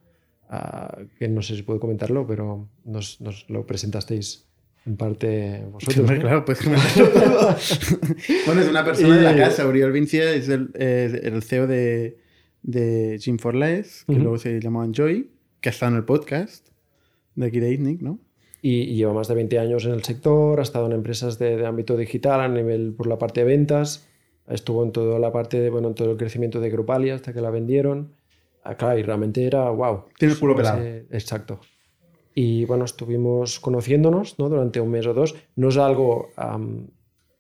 [0.50, 4.46] uh, que no sé si puedo comentarlo, pero nos, nos lo presentasteis
[4.86, 6.08] en parte vosotros.
[6.08, 6.20] Sí, ¿no?
[6.22, 6.60] Claro, pues
[8.46, 9.18] bueno, es una persona y...
[9.18, 9.68] de la casa.
[9.68, 12.18] Uriol Vincia es el, eh, el CEO de,
[12.62, 14.22] de Gym for Less, que uh -huh.
[14.22, 15.30] luego se llamó Enjoy,
[15.62, 16.68] que está en el podcast
[17.36, 18.20] de aquí de ITNIC, ¿no?
[18.62, 21.56] Y, y, lleva más de 20 años en el sector, ha estado en empresas de,
[21.56, 24.08] de, ámbito digital a nivel por la parte de ventas,
[24.48, 27.42] estuvo en toda la parte de, bueno, en todo el crecimiento de Grupalia hasta que
[27.42, 28.15] la vendieron.
[28.66, 30.06] Ah, claro, y realmente era wow.
[30.18, 30.84] Tiene el culo pelado.
[31.12, 31.60] Exacto.
[32.34, 34.50] Y bueno, estuvimos conociéndonos ¿no?
[34.50, 35.36] durante un mes o dos.
[35.56, 36.88] No es algo, um,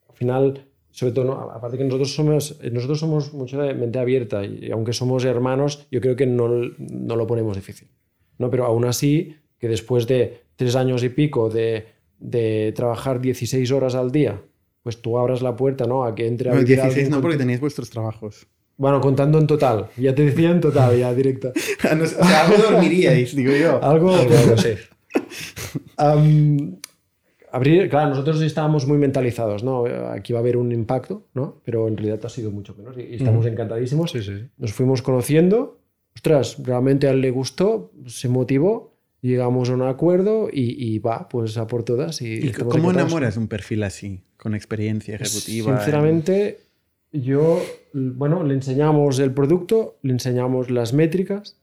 [0.07, 1.33] al final, sobre todo, ¿no?
[1.51, 5.99] aparte que nosotros somos, nosotros somos mucho de mente abierta y aunque somos hermanos, yo
[5.99, 6.47] creo que no,
[6.77, 7.89] no lo ponemos difícil.
[8.37, 8.51] ¿no?
[8.51, 11.87] Pero aún así, que después de tres años y pico de,
[12.19, 14.43] de trabajar 16 horas al día,
[14.83, 16.03] pues tú abras la puerta ¿no?
[16.05, 18.47] a que entre a no, 16 no, porque tenéis vuestros trabajos.
[18.77, 19.87] Bueno, contando en total.
[19.97, 21.51] Ya te decía en total, ya directa.
[21.95, 23.81] no, o sea, algo dormiríais, digo yo.
[23.83, 24.73] Algo, algo sí.
[25.97, 26.77] Um,
[27.51, 29.85] abrir, claro, nosotros estábamos muy mentalizados, ¿no?
[30.11, 31.61] Aquí va a haber un impacto, ¿no?
[31.63, 33.47] Pero en realidad ha sido mucho menos y estamos mm.
[33.47, 34.11] encantadísimos.
[34.11, 34.49] Sí, sí.
[34.57, 35.79] Nos fuimos conociendo.
[36.15, 41.29] Ostras, realmente a él le gustó, se motivó, llegamos a un acuerdo y, y va,
[41.29, 42.21] pues a por todas.
[42.21, 45.77] ¿Y, ¿Y cómo enamoras un perfil así, con experiencia ejecutiva?
[45.77, 46.59] Sinceramente,
[47.21, 47.61] yo,
[47.93, 51.57] bueno, le enseñamos el producto, le enseñamos las métricas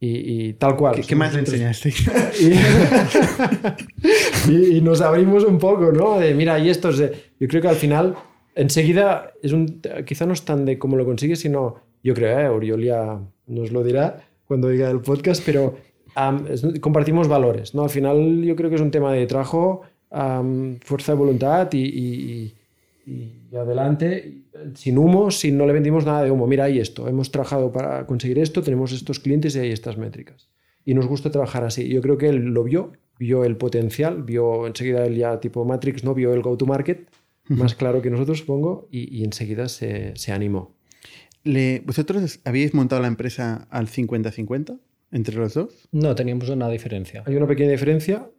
[0.00, 0.96] y, y tal cual.
[0.96, 1.92] ¿Qué, ¿Qué, más le enseñaste?
[2.40, 2.52] y,
[4.50, 6.18] y, y, nos abrimos un poco, ¿no?
[6.18, 8.14] De, mira, y esto es de, Yo creo que al final,
[8.54, 12.46] enseguida, es un, quizá no es tan de cómo lo consigues, sino, yo creo, ¿eh?
[12.46, 15.76] Aurelia nos lo dirá cuando diga el podcast, pero
[16.16, 17.84] um, es, compartimos valores, ¿no?
[17.84, 22.52] Al final yo creo que es un tema de trabajo, um, fuerza de voluntad y
[23.06, 24.44] y adelante,
[24.74, 26.46] sin humo, sin no le vendimos nada de humo.
[26.46, 30.48] Mira, hay esto, hemos trabajado para conseguir esto, tenemos estos clientes y hay estas métricas.
[30.84, 31.88] Y nos gusta trabajar así.
[31.88, 36.04] Yo creo que él lo vio, vio el potencial, vio enseguida él ya tipo Matrix,
[36.04, 37.08] no vio el go-to-market,
[37.48, 40.74] más claro que nosotros, supongo, y, y enseguida se, se animó.
[41.42, 44.78] Le, ¿Vosotros habéis montado la empresa al 50-50
[45.12, 45.88] entre los dos?
[45.92, 47.22] No, teníamos una diferencia.
[47.26, 48.30] Hay una pequeña diferencia.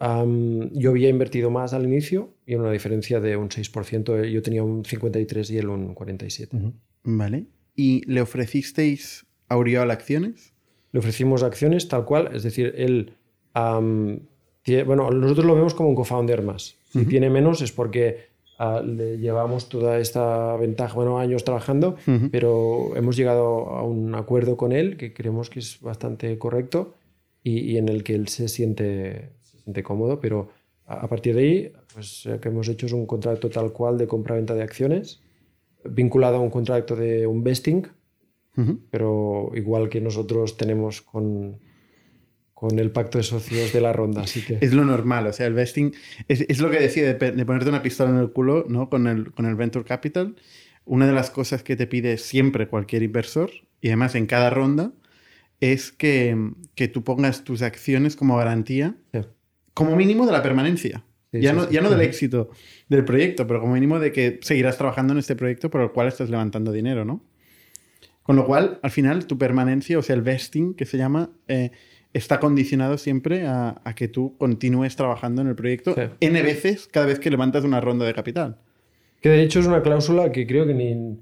[0.00, 4.24] Um, yo había invertido más al inicio y una diferencia de un 6%.
[4.30, 6.56] Yo tenía un 53 y él un 47.
[6.56, 6.72] Uh -huh.
[7.04, 7.46] Vale.
[7.74, 10.52] ¿Y le ofrecisteis a Uriol acciones?
[10.92, 13.14] Le ofrecimos acciones tal cual, es decir, él.
[13.54, 14.20] Um,
[14.62, 16.76] tiene, bueno, nosotros lo vemos como un co-founder más.
[16.90, 17.08] Si uh -huh.
[17.08, 18.28] tiene menos es porque
[18.60, 22.30] uh, le llevamos toda esta ventaja, bueno, años trabajando, uh -huh.
[22.30, 26.94] pero hemos llegado a un acuerdo con él que creemos que es bastante correcto
[27.42, 29.30] y, y en el que él se siente
[29.68, 30.48] bastante cómodo, pero
[30.86, 34.06] a partir de ahí, pues lo que hemos hecho es un contrato tal cual de
[34.06, 35.20] compra-venta de acciones,
[35.84, 37.86] vinculado a un contrato de un vesting,
[38.56, 38.78] uh -huh.
[38.90, 41.58] pero igual que nosotros tenemos con,
[42.54, 44.22] con el pacto de socios de la ronda.
[44.22, 44.58] Así que...
[44.62, 45.92] Es lo normal, o sea, el vesting
[46.26, 48.88] es, es lo que decía de, de, ponerte una pistola en el culo ¿no?
[48.88, 50.36] con, el, con el venture capital.
[50.86, 53.50] Una de las cosas que te pide siempre cualquier inversor,
[53.82, 54.92] y además en cada ronda,
[55.60, 56.34] es que,
[56.74, 58.96] que tú pongas tus acciones como garantía.
[59.12, 59.20] Sí
[59.78, 61.04] como mínimo de la permanencia.
[61.30, 61.74] Sí, ya, sí, no, sí.
[61.74, 62.50] ya no del éxito
[62.88, 66.08] del proyecto, pero como mínimo de que seguirás trabajando en este proyecto por el cual
[66.08, 67.22] estás levantando dinero, ¿no?
[68.24, 71.70] Con lo cual, al final, tu permanencia, o sea, el vesting que se llama, eh,
[72.12, 75.94] está condicionado siempre a, a, que tú continúes trabajando en el proyecto.
[76.18, 78.58] N veces cada vez que levantas una ronda de capital.
[79.20, 81.18] Que de hecho es una cláusula que creo que ni,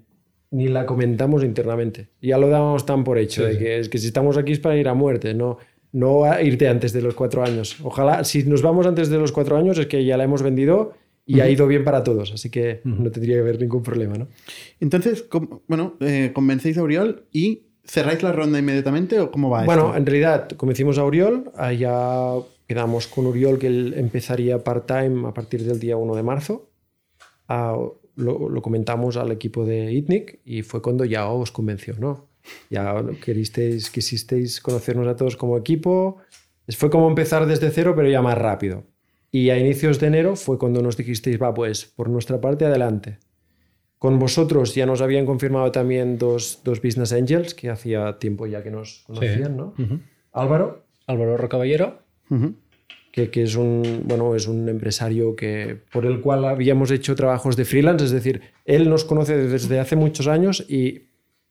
[0.51, 2.09] ni la comentamos internamente.
[2.23, 4.77] Ya lo dábamos tan por hecho, de que es que si estamos aquí es para
[4.79, 5.59] ir a muerte, no,
[5.97, 7.79] no a irte antes de los cuatro años.
[7.83, 10.93] Ojalá, si nos vamos antes de los cuatro años es que ya la hemos vendido
[11.25, 14.29] y ha ido bien para todos, así que no tendría que haber ningún problema, ¿no?
[14.79, 15.25] Entonces,
[15.67, 19.97] bueno, eh, convencéis a Oriol y cerráis la ronda inmediatamente o cómo va Bueno, esto?
[19.97, 22.35] en realidad convencimos a Uriol, ya
[22.69, 26.69] quedamos con Uriol que él empezaría part-time a partir del día 1 de marzo.
[27.49, 27.77] Ah,
[28.17, 32.29] lo, lo comentamos al equipo de ITNIC y fue cuando ya os convenció, ¿no?
[32.71, 32.95] Ya
[33.25, 36.19] queristeis, quisisteis conocernos a todos como equipo.
[36.69, 38.85] Fue como empezar desde cero, pero ya más rápido.
[39.31, 43.19] Y a inicios de enero fue cuando nos dijisteis, va, pues por nuestra parte adelante.
[43.99, 48.63] Con vosotros ya nos habían confirmado también dos, dos Business Angels, que hacía tiempo ya
[48.63, 49.75] que nos conocían, ¿no?
[49.79, 50.01] Ujú.
[50.33, 51.99] Álvaro, Álvaro Rocaballero.
[52.29, 52.55] Ujú.
[53.13, 57.57] que, que es, un, bueno, es un empresario que, por el cual habíamos hecho trabajos
[57.57, 61.05] de freelance, es decir, él nos conoce desde hace muchos años y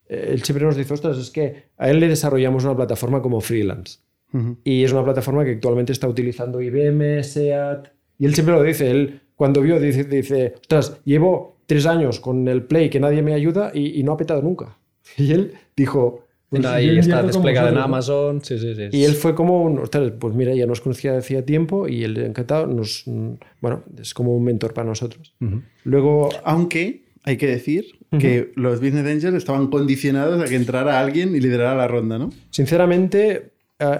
[0.07, 3.99] él siempre nos dice, ostras, es que a él le desarrollamos una plataforma como freelance.
[4.65, 7.87] Y es una plataforma que actualmente está utilizando IBM, SEAT.
[8.19, 8.91] Y él siempre lo dice.
[8.91, 13.33] Él, cuando vio, dice, dice ostras, llevo tres años con el Play que nadie me
[13.33, 14.77] ayuda y, y no ha petado nunca.
[15.17, 16.25] Y él dijo...
[16.49, 17.83] pues invierto está desplegada en ¿no?
[17.83, 18.43] Amazon.
[18.43, 18.89] Sí, sí, sí.
[18.91, 22.03] Y él fue como un, ostras, pues mira, ya nos conocía de hacía tiempo y
[22.03, 25.33] él encantado, nos, mm, bueno, es como un mentor para nosotros.
[25.85, 27.85] Luego, Aunque hay que decir
[28.19, 32.29] que los Business Angels estaban condicionados a que entrara alguien y liderara la ronda, ¿no?
[32.49, 33.99] sinceramente, eh,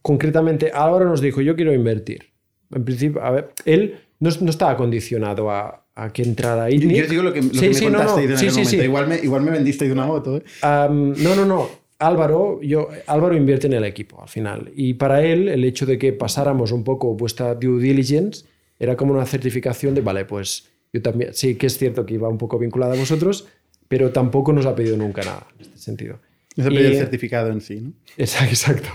[0.00, 2.32] concretamente, Álvaro nos dijo, yo quiero invertir.
[2.74, 6.96] En principio, a ver, él no, no estaba condicionado a, a que entrara Yo, ITNIC.
[7.04, 8.18] yo digo lo que, lo Sí, que me sí, no, no.
[8.18, 8.70] en Sí, aquel sí, momento.
[8.70, 8.76] sí.
[8.78, 10.42] Igual, me, igual me una moto, ¿eh?
[10.62, 11.68] No, no, no.
[11.98, 14.72] Álvaro, yo, Álvaro invierte en el equipo al final.
[14.74, 18.44] Y para él, el hecho de que pasáramos un poco vuestra due diligence
[18.80, 22.28] era como una certificación de, vale, pues yo también, sí que es cierto que iba
[22.28, 23.48] un poco vinculada a vosotros,
[23.88, 26.18] pero tampoco nos ha pedido nunca nada en este sentido.
[26.56, 27.92] No se pedido Y- el certificado en sí, ¿no?
[28.18, 28.88] Exacto.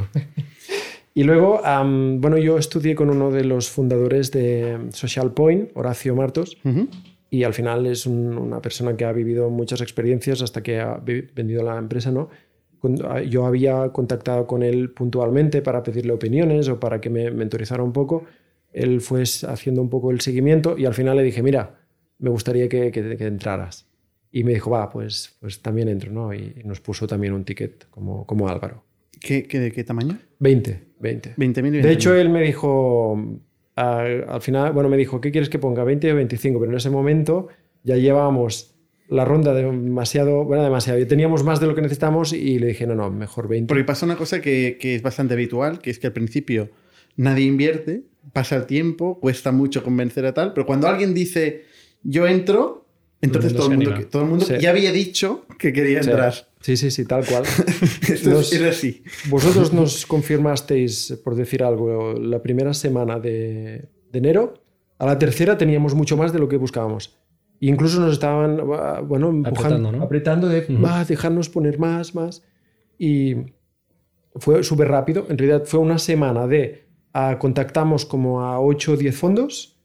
[1.14, 6.16] Y luego, am, bueno, yo estudié con uno de los fundadores de Social Point, Horacio
[6.16, 6.88] Martos, Ujú.
[7.32, 11.02] y al final es un- una persona que ha vivido muchas experiencias hasta que ha
[11.36, 12.30] vendido la empresa, ¿no?
[13.28, 17.91] Yo había contactado con él puntualmente para pedirle opiniones o para que me mentorizara un
[17.91, 18.26] poco.
[18.72, 21.80] Él fue haciendo un poco el seguimiento y al final le dije, mira,
[22.20, 23.86] me gustaría que, que- que entraras.
[24.32, 26.34] Y me dijo, va, pues, pues también entro, ¿no?
[26.34, 28.84] Y nos puso también un ticket como, como Álvaro.
[29.20, 30.18] ¿Qué, qué, ¿De qué tamaño?
[30.39, 31.36] 20, 20.
[31.38, 31.82] 20.000 y 20.000.
[31.82, 33.18] De hecho, él me dijo,
[33.76, 35.84] al final, bueno, me dijo, ¿qué quieres que ponga?
[35.84, 37.47] 20 o 25, pero en ese momento
[37.84, 38.76] ya llevábamos
[39.09, 42.93] la ronda demasiado, bueno, demasiado, teníamos más de lo que necesitamos y le dije, no,
[42.95, 43.68] no, mejor 20.
[43.70, 46.70] Porque pasa una cosa que, que es bastante habitual, que es que al principio
[47.15, 48.03] nadie invierte,
[48.34, 51.63] pasa el tiempo, cuesta mucho convencer a tal, pero cuando alguien dice
[52.04, 52.86] yo entro,
[53.22, 54.54] entonces mundo todo el mundo, todo el mundo Sí.
[54.60, 56.10] ya había dicho que quería Sí.
[56.10, 56.34] entrar.
[56.62, 57.43] Sí, sí, sí, tal cual.
[58.10, 59.04] Esto Nos- es, así.
[59.30, 64.54] Vosotros nos confirmasteis, por decir algo, la primera semana de, de enero.
[65.00, 67.16] A la tercera teníamos mucho más de lo que buscábamos.
[67.62, 70.04] E incluso nos estaban, ah, bueno, empujando, Apretando, ¿no?
[70.04, 70.82] apretando de, Ujú.
[70.84, 72.43] va, dejarnos poner más, más.
[73.00, 73.36] Y
[74.36, 75.26] fue súper rápido.
[75.30, 79.77] En realidad fue una semana de, ah, contactamos como a 8 o 10 fondos.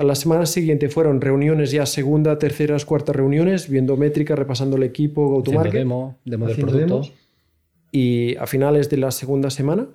[0.00, 4.82] A la semana siguiente fueron reuniones ya segunda, terceras, cuartas reuniones, viendo métricas, repasando el
[4.82, 6.78] equipo, Haciendo go-to-market demo, demo del producto.
[6.86, 7.12] demos.
[7.92, 9.88] y a finales de la segunda semana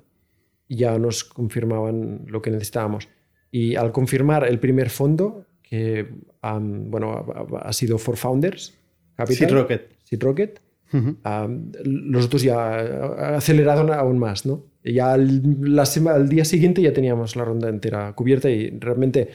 [0.70, 3.08] ya nos confirmaban lo que necesitábamos.
[3.52, 6.08] Y al confirmar el primer fondo, que
[6.42, 8.78] am, bueno, ha, ha sido For Founders,
[9.16, 9.90] Capital, Seed Rocket.
[10.04, 10.60] Seed Rocket,
[10.94, 11.16] Ujú.
[11.24, 14.66] am, los otros ya ha acelerado aún más, ¿no?
[14.84, 19.30] Ya al, la sema- al día siguiente ya teníamos la ronda entera cubierta y realmente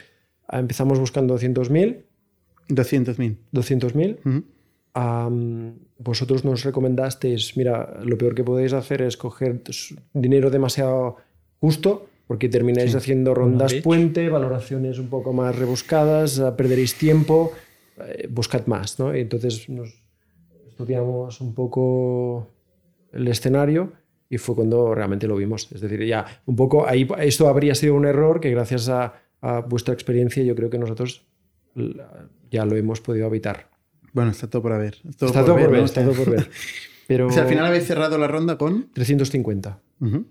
[0.53, 2.03] empezamos buscando 200.000,
[2.69, 3.37] 200.000.
[3.53, 4.45] 200.000 Ujú.
[4.93, 9.63] Am, vosotros nos recomendasteis, mira, lo peor que podéis hacer es coger
[10.13, 11.17] dinero demasiado
[11.61, 17.53] justo, porque termináis haciendo rondas puente, valoraciones un poco más rebuscadas, eh, perderéis tiempo,
[18.05, 19.17] eh, buscad más, ¿no?
[19.17, 19.95] Y entonces nos
[20.69, 22.49] estudiamos un poco
[23.13, 23.93] el escenario
[24.29, 25.71] y fue cuando realmente lo vimos.
[25.73, 29.61] Es decir, ya un poco ahí esto habría sido un error que gracias a, a
[29.61, 31.25] vuestra experiencia yo creo que nosotros
[32.51, 33.69] ya lo hemos podido evitar.
[34.13, 34.99] Bueno, está todo por ver.
[35.09, 35.85] Está Está todo por ver, ¿no?
[35.87, 36.51] está todo por ver.
[37.07, 38.91] Pero O sea, al final habéis cerrado la ronda con...
[38.93, 39.81] 350.
[40.01, 40.27] Ujú.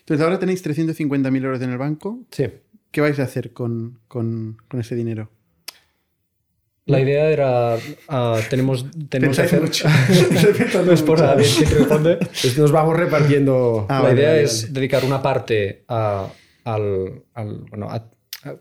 [0.00, 2.20] Entonces ahora tenéis 350.000 euros en el banco.
[2.30, 2.46] Sí.
[2.90, 5.30] ¿Qué vais a hacer con, con, con ese dinero?
[6.86, 7.76] La idea era,
[8.08, 9.60] ah, tenemos, tenemos que hacer...
[9.60, 9.88] mucho.
[10.86, 12.18] no es por nada, bien, que responde.
[12.56, 13.86] Nos vamos repartiendo.
[13.88, 16.28] Ah, la vale, idea vale, es dedicar una parte a,
[16.64, 18.10] al, al- bueno, a- a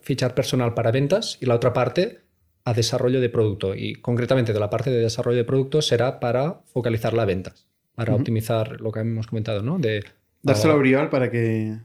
[0.02, 2.20] fichar personal para ventas y la otra parte
[2.64, 3.76] a desarrollo de producto.
[3.76, 8.16] Y concretamente de la parte de desarrollo de producto será para focalizar las ventas, para
[8.16, 9.78] optimizar lo que hemos comentado, ¿no?
[9.78, 10.04] De,
[10.42, 11.78] Dárselo a Briol para que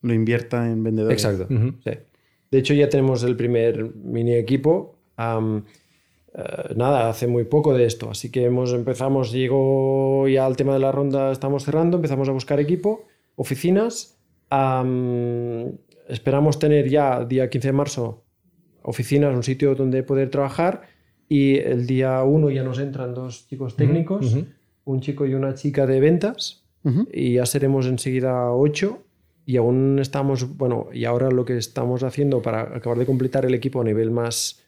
[0.00, 1.22] lo invierta en vendedores.
[1.22, 1.46] Exacto.
[1.84, 1.90] Sí.
[2.50, 4.98] De hecho, ya tenemos el primer mini equipo.
[5.18, 5.62] eh,
[6.76, 8.10] nada, hace muy poco de esto.
[8.10, 12.32] Así que hemos empezamos, llegó ya al tema de la ronda, estamos cerrando, empezamos a
[12.32, 13.04] buscar equipo,
[13.36, 14.18] oficinas.
[16.08, 18.24] Esperamos tener ya día 15 de marzo
[18.82, 20.82] oficinas, un sitio donde poder trabajar.
[21.28, 24.46] Y el día 1 ya nos entran dos chicos técnicos, ujú.
[24.84, 27.06] un chico y una chica de ventas Ujú.
[27.12, 29.04] y ya seremos enseguida 8
[29.44, 33.54] y aún estamos, bueno, y ahora lo que estamos haciendo para acabar de completar el
[33.54, 34.62] equipo a nivel más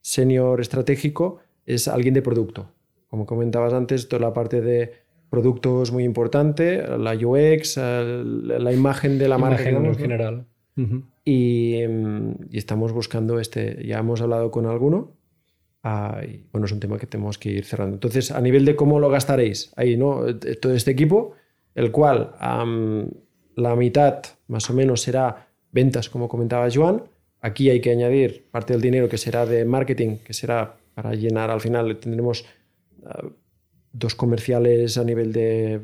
[0.00, 2.70] senior estratégico es alguien de producto.
[3.08, 4.92] Como comentabas antes, toda la parte de
[5.28, 9.62] producto es muy importante, la UX, la imagen de la marca.
[9.62, 10.46] imagen digamos, en ¿no?
[10.76, 11.04] Ujú.
[11.24, 11.80] y,
[12.52, 15.12] estamos buscando este, ya hemos hablado con alguno.
[15.82, 17.94] ah, y, bueno, es un tema que tenemos que ir cerrando.
[17.94, 20.28] Entonces, a nivel de cómo lo gastaréis, ahí, ¿no?
[20.28, 21.32] Eh, Todo este equipo,
[21.74, 23.08] el cual am,
[23.54, 27.04] la mitad más o menos será ventas, como comentaba Joan.
[27.40, 31.50] Aquí hay que añadir parte del dinero que será de marketing, que será para llenar
[31.50, 32.44] al final, tendremos
[33.04, 33.22] ah,
[33.92, 35.80] dos comerciales a nivel de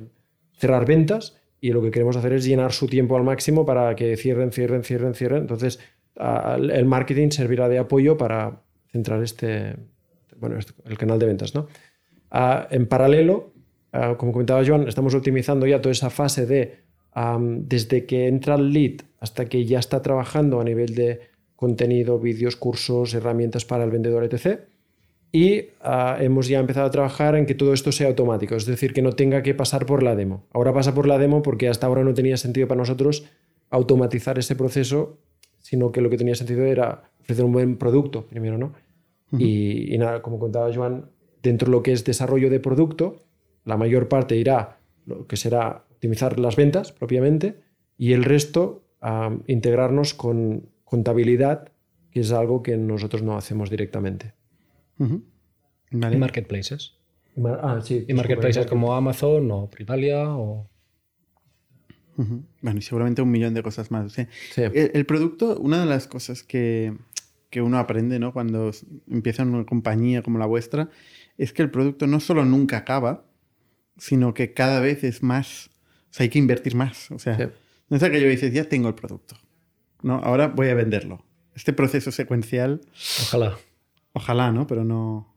[0.57, 4.17] cerrar ventas y lo que queremos hacer es llenar su tiempo al máximo para que
[4.17, 5.43] cierren, cierren, cierren, cierren.
[5.43, 5.79] Entonces,
[6.17, 9.77] el marketing servirá de apoyo para centrar este,
[10.39, 11.55] bueno, este- el canal de ventas.
[11.55, 11.69] ¿no?
[12.69, 13.53] En paralelo,
[14.19, 16.79] como comentaba Joan, estamos optimizando ya toda esa fase de
[17.13, 21.21] am, desde que entra el lead hasta que ya está trabajando a nivel de
[21.55, 24.63] contenido, vídeos, cursos, herramientas para el vendedor, etc.
[25.33, 28.93] Y ah, hemos ya empezado a trabajar en que todo esto sea automático, es decir,
[28.93, 30.47] que no tenga que pasar por la demo.
[30.53, 33.25] Ahora pasa por la demo porque hasta ahora no tenía sentido para nosotros
[33.71, 35.19] automatizar ese proceso,
[35.61, 38.75] sino que lo que tenía sentido era ofrecer un buen producto primero, ¿no?
[39.39, 41.07] y, y nada, como contaba Joan,
[41.43, 43.17] dentro de lo que es desarrollo de producto,
[43.65, 47.61] la mayor parte irá lo que será optimizar las ventas propiamente
[47.97, 51.73] y el resto a integrarnos con contabilidad,
[52.11, 54.35] que es algo que nosotros no hacemos directamente.
[54.99, 56.17] Y Vale.
[56.17, 56.95] marketplaces.
[57.37, 60.69] Y mar- ah, sí, Y marketplaces como Amazon o Privalia o...
[62.17, 62.43] Ujú.
[62.61, 64.13] Bueno, y seguramente un millón de cosas más.
[64.13, 64.27] sí.
[64.53, 64.63] Sí.
[64.63, 66.95] El, el producto, una de las cosas que,
[67.51, 68.33] que uno aprende ¿no?
[68.33, 68.71] cuando
[69.11, 70.91] empieza una compañía como la vuestra,
[71.39, 73.25] es que el producto no solo nunca acaba,
[73.97, 75.71] sino que cada vez es más.
[76.11, 77.11] O sea, hay que invertir más.
[77.11, 77.45] O sea, Sí.
[77.89, 79.37] no es aquello que dices, ya tengo el producto.
[80.03, 81.25] No, ahora voy a venderlo.
[81.55, 82.81] Este proceso secuencial,
[83.23, 83.57] Ojalá.
[84.13, 84.67] Ojalá, ¿no?
[84.67, 85.29] Pero no.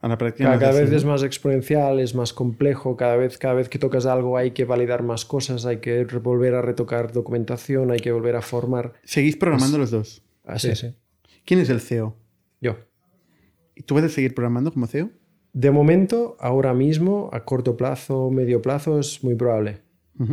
[0.00, 0.50] A la práctica.
[0.50, 4.04] Cada, cada vez es más exponencial, es más complejo, cada vez, cada vez que tocas
[4.04, 8.36] algo hay que validar más cosas, hay que volver a retocar documentación, hay que volver
[8.36, 8.92] a formar.
[9.04, 10.22] Seguís programando los dos.
[10.44, 10.74] Así.
[10.74, 10.94] Sí, sí.
[11.44, 12.14] ¿Quién es el CEO?
[12.60, 12.76] Yo.
[13.74, 15.10] ¿Y tú vas a seguir programando como CEO?
[15.52, 19.80] De momento, ahora mismo, a corto plazo, medio plazo, es muy probable.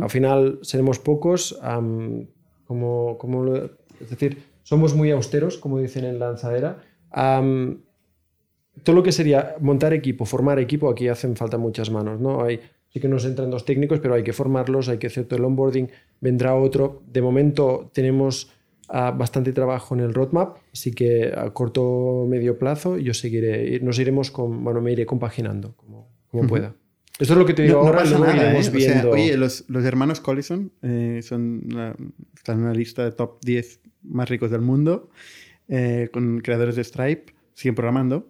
[0.00, 2.26] Al final seremos pocos, am,
[2.66, 6.82] como, como es decir, somos muy austeros, como dicen en lanzadera.
[7.10, 7.83] Am,
[8.82, 12.42] todo lo que sería montar equipo, formar equipo, aquí hacen falta muchas manos, ¿no?
[12.42, 15.38] Hay, sí que nos entran dos técnicos, pero hay que formarlos, hay que hacer todo
[15.38, 15.88] el onboarding,
[16.20, 17.02] vendrá otro.
[17.10, 18.50] De momento tenemos
[18.88, 23.98] ah, bastante trabajo en el roadmap, así que a corto medio plazo yo seguiré, nos
[23.98, 26.74] iremos con, bueno, me iré compaginando como, como pueda.
[27.18, 28.70] Esto es lo que te digo No, no ahora, pasa luego nada, iremos ¿eh?
[28.76, 29.10] O sea, viendo.
[29.10, 31.68] oye, los, los hermanos Collison eh, son
[32.34, 35.08] están en una lista de top 10 más ricos del mundo,
[35.68, 38.28] eh, con creadores de Stripe, siguen programando.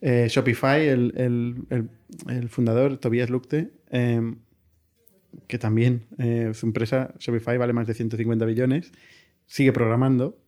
[0.00, 1.90] Eh, Shopify, el, el- el-
[2.28, 4.34] el fundador, Tobias Lukte, eh,
[5.46, 8.92] que también eh, su empresa, Shopify, vale más de 150 billones,
[9.46, 10.38] sigue programando,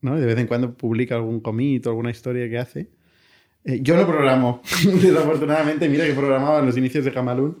[0.00, 0.16] ¿no?
[0.18, 2.90] De vez en cuando publica algún commit o alguna historia que hace.
[3.64, 4.60] Eh, yo no programo,
[5.02, 5.88] desafortunadamente.
[5.88, 7.58] Mira que programaba en los inicios de Jamalun.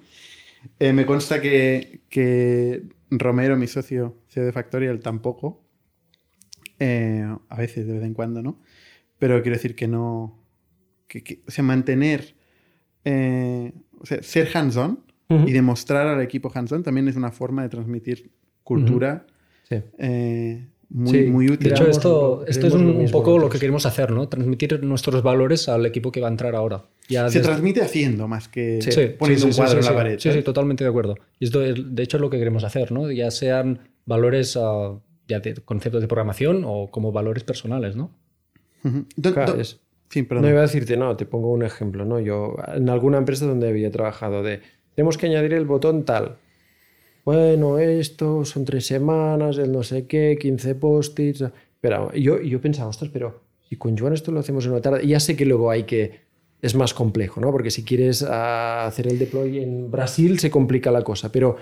[0.78, 5.64] Eh, me consta que, que Romero, mi socio CEO de Factorial, tampoco.
[6.78, 8.60] Eh, a veces, de vez en cuando, ¿no?
[9.18, 10.43] Pero quiero decir que no.
[11.06, 12.34] Que, que- o sea, mantener.
[13.04, 15.48] eh, o sea, ser hands-on Ujú.
[15.48, 18.30] y demostrar al equipo hands-on también es una forma de transmitir
[18.62, 19.26] cultura
[19.68, 19.76] Sí.
[19.98, 21.68] eh, muy, Sí, muy útil.
[21.70, 24.28] De hecho, esto, esto es un, un poco lo que queremos hacer, ¿no?
[24.28, 26.84] Transmitir nuestros valores al equipo que va a entrar ahora.
[27.08, 29.90] Ya Se desde- transmite haciendo más que Sí, poniendo sí, un cuadro sí, en la
[29.90, 29.96] sí.
[29.96, 30.18] pared.
[30.20, 31.16] Sí, sí, totalmente de acuerdo.
[31.40, 33.10] Y esto, es- de hecho, es lo que queremos hacer, ¿no?
[33.10, 34.58] Ya sean valores
[35.26, 38.10] ya de conceptos de programación o como valores personales, ¿no?
[38.84, 39.06] Ujú.
[39.16, 39.80] Do- Claro, do- es-
[40.22, 42.20] No iba a decirte, no, te pongo un ejemplo, ¿no?
[42.20, 44.60] Yo, en alguna empresa donde había trabajado, de
[44.94, 46.36] tenemos que añadir el botón tal.
[47.24, 51.44] Bueno, esto son tres semanas, el no sé qué, 15 post-its.
[51.80, 55.06] Pero yo, yo pensaba, ostras, pero si con Joan esto lo hacemos en una tarde,
[55.06, 56.24] ya sé que luego hay que.
[56.62, 57.50] Es más complejo, ¿no?
[57.50, 61.30] Porque si quieres ah, hacer el deploy en Brasil se complica la cosa.
[61.30, 61.56] Pero,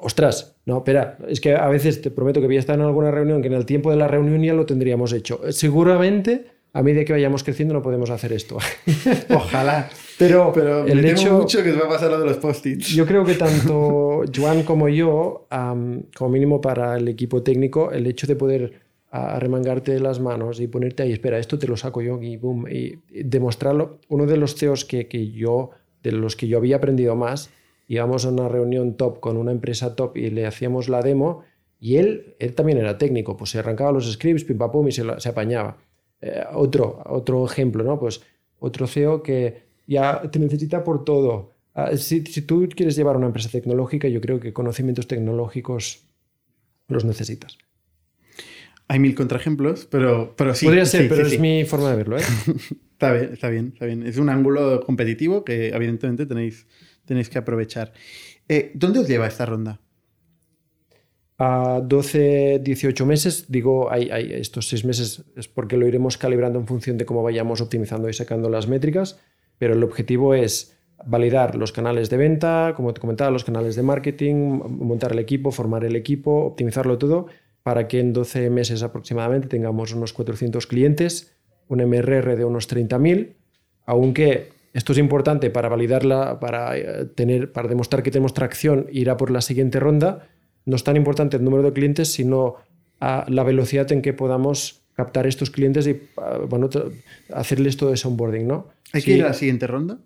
[0.00, 3.12] ostras, no, espera, es que a veces te prometo que voy a estar en alguna
[3.12, 5.40] reunión que en el tiempo de la reunión ya lo tendríamos hecho.
[5.52, 8.58] Seguramente, a medida que vayamos creciendo, no podemos hacer esto.
[9.34, 9.88] Ojalá.
[10.18, 12.88] Pero, Pero el me temo hecho, mucho que va a pasar lo de los post-its.
[12.94, 18.06] yo creo que tanto Joan como yo, am, como mínimo para el equipo técnico, el
[18.06, 22.20] hecho de poder arremangarte las manos y ponerte ahí, espera, esto te lo saco yo
[22.22, 23.98] y boom, y, y demostrarlo.
[24.08, 25.70] Uno de los CEOs que, que yo,
[26.02, 27.50] de los que yo había aprendido más,
[27.88, 31.42] íbamos a una reunión top con una empresa top y le hacíamos la demo
[31.80, 34.92] y él, él también era técnico, pues se arrancaba los scripts, pim pam pum y
[34.92, 35.78] se, lo- se apañaba.
[36.20, 37.98] Eh, otro, otro ejemplo, ¿no?
[37.98, 38.20] Pues
[38.58, 41.54] otro CEO que ya te necesita por todo.
[41.74, 46.06] Ah, si, si tú quieres llevar una empresa tecnológica, yo creo que conocimientos tecnológicos
[46.88, 47.58] los necesitas.
[48.88, 50.66] Hay mil contraejemplos, pero, pero sí.
[50.66, 51.38] Podría ser, sí, pero sí, es sí.
[51.38, 52.18] mi forma de verlo.
[52.18, 52.22] ¿eh?
[53.00, 54.06] Está bien, está bien, está bien.
[54.06, 56.66] Es un ángulo competitivo que evidentemente tenéis,
[57.06, 57.94] tenéis que aprovechar.
[58.46, 59.80] Eh, ¿Dónde os lleva esta ronda?
[61.42, 66.98] A 12, 18 meses, digo, estos seis meses es porque lo iremos calibrando en función
[66.98, 69.18] de cómo vayamos optimizando y sacando las métricas,
[69.56, 70.76] pero el objetivo es
[71.06, 74.34] validar los canales de venta, como te comentaba, los canales de marketing,
[74.68, 77.28] montar el equipo, formar el equipo, optimizarlo todo,
[77.62, 81.34] para que en 12 meses aproximadamente tengamos unos 400 clientes,
[81.68, 83.32] un MRR de unos 30.000,
[83.86, 89.08] aunque esto es importante para validarla, para, eh, tener, para demostrar que tenemos tracción, ir
[89.08, 90.28] a por la siguiente ronda.
[90.66, 92.56] No es tan importante el número de clientes, sino
[93.00, 96.68] a la velocidad en que podamos captar estos clientes y ah, bueno,
[97.32, 98.68] hacerles todo ese onboarding, ¿no?
[98.92, 99.10] ¿Hay Sí.
[99.12, 99.98] que ir a la siguiente ronda?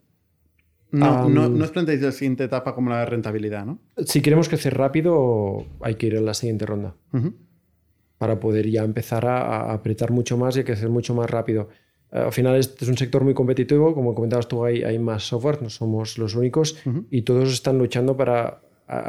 [0.92, 3.80] No, Am, no, no os planteáis la siguiente etapa como la rentabilidad, ¿no?
[4.06, 7.34] Si queremos crecer rápido, hay que ir a la siguiente ronda Ujú.
[8.18, 9.38] para poder ya empezar a,
[9.70, 11.68] a apretar mucho más y a crecer mucho más rápido.
[12.12, 15.24] Eh, al final este es un sector muy competitivo, como comentabas tú, hay, hay más
[15.24, 17.06] software, no somos los únicos Ujú.
[17.10, 18.60] y todos están luchando para...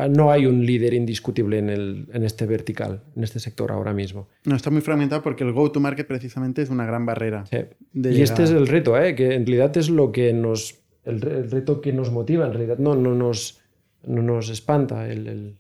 [0.09, 4.27] no hay un líder indiscutible en, el, en este vertical, en este sector ahora mismo.
[4.45, 7.45] No, está muy fragmentado porque el go-to-market precisamente es una gran barrera.
[7.45, 7.57] Sí.
[7.93, 8.61] de Y este es llegar.
[8.63, 9.15] el reto, ¿eh?
[9.15, 10.79] que en realidad es lo que nos.
[11.03, 13.59] El, el reto que nos motiva, en realidad no, no, nos,
[14.07, 15.55] no nos espanta el, el-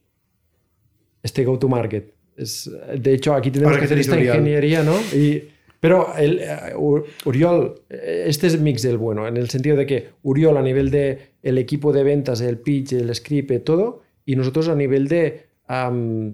[1.23, 2.13] este go-to-market.
[2.37, 4.95] Es, de hecho, aquí tenemos Ahora que hacer esta ingeniería, ¿no?
[5.13, 5.49] Y,
[5.79, 6.39] pero el,
[6.75, 10.89] Ur- Uriol, este es mix del bueno, en el sentido de que Uriol a nivel
[10.89, 15.47] de el equipo de ventas, el pitch, el script, todo, y nosotros a nivel de...
[15.69, 16.31] eh,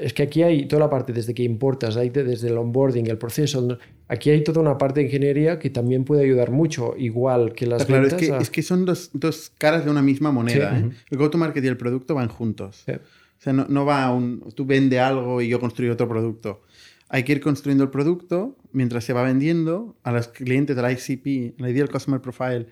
[0.00, 3.06] es que aquí hay toda la parte desde que importas, hay de- desde el onboarding,
[3.08, 3.78] el proceso.
[4.08, 7.82] Aquí hay toda una parte de ingeniería que también puede ayudar mucho, igual que las
[7.82, 8.28] Está claro, es ventas.
[8.28, 10.78] que, a- es que son dos, dos caras de una misma moneda.
[10.78, 10.84] Sí.
[10.86, 10.90] ¿eh?
[11.10, 12.82] El go-to-market y el producto van juntos.
[12.86, 12.92] Sí.
[12.92, 14.40] O sea, no, no va a un.
[14.54, 16.62] Tú vende algo y yo construyo otro producto.
[17.08, 21.60] Hay que ir construyendo el producto mientras se va vendiendo a los clientes del ICP,
[21.60, 22.66] el Ideal Customer Profile,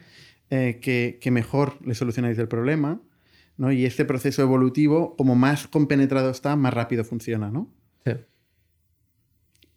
[0.51, 3.01] eh, que, que mejor le solucionáis el problema.
[3.57, 3.73] ¿No?
[3.73, 7.51] Y este proceso evolutivo, como más compenetrado está, más rápido funciona.
[7.51, 7.71] ¿no?
[8.05, 8.13] Sí.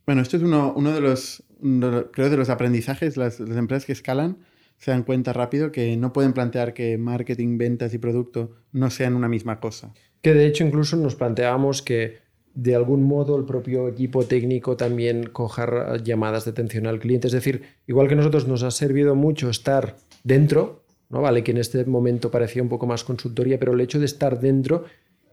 [0.06, 3.18] Bueno, esto es uno, uno de los, uno creo, de los aprendizajes.
[3.18, 4.38] Las, las empresas que escalan
[4.78, 9.16] se dan cuenta rápido que no pueden plantear que marketing, ventas y producto no sean
[9.16, 9.94] una misma cosa.
[10.22, 15.28] Que de hecho incluso nos planteábamos que de algún modo el propio equipo técnico también
[15.28, 17.28] coja llamadas de atención al cliente.
[17.28, 21.22] Es decir, igual que nosotros nos ha servido mucho estar dentro, ¿no?
[21.22, 24.40] Vale, que en este momento parecía un poco más consultoría, pero el hecho de estar
[24.40, 24.86] dentro,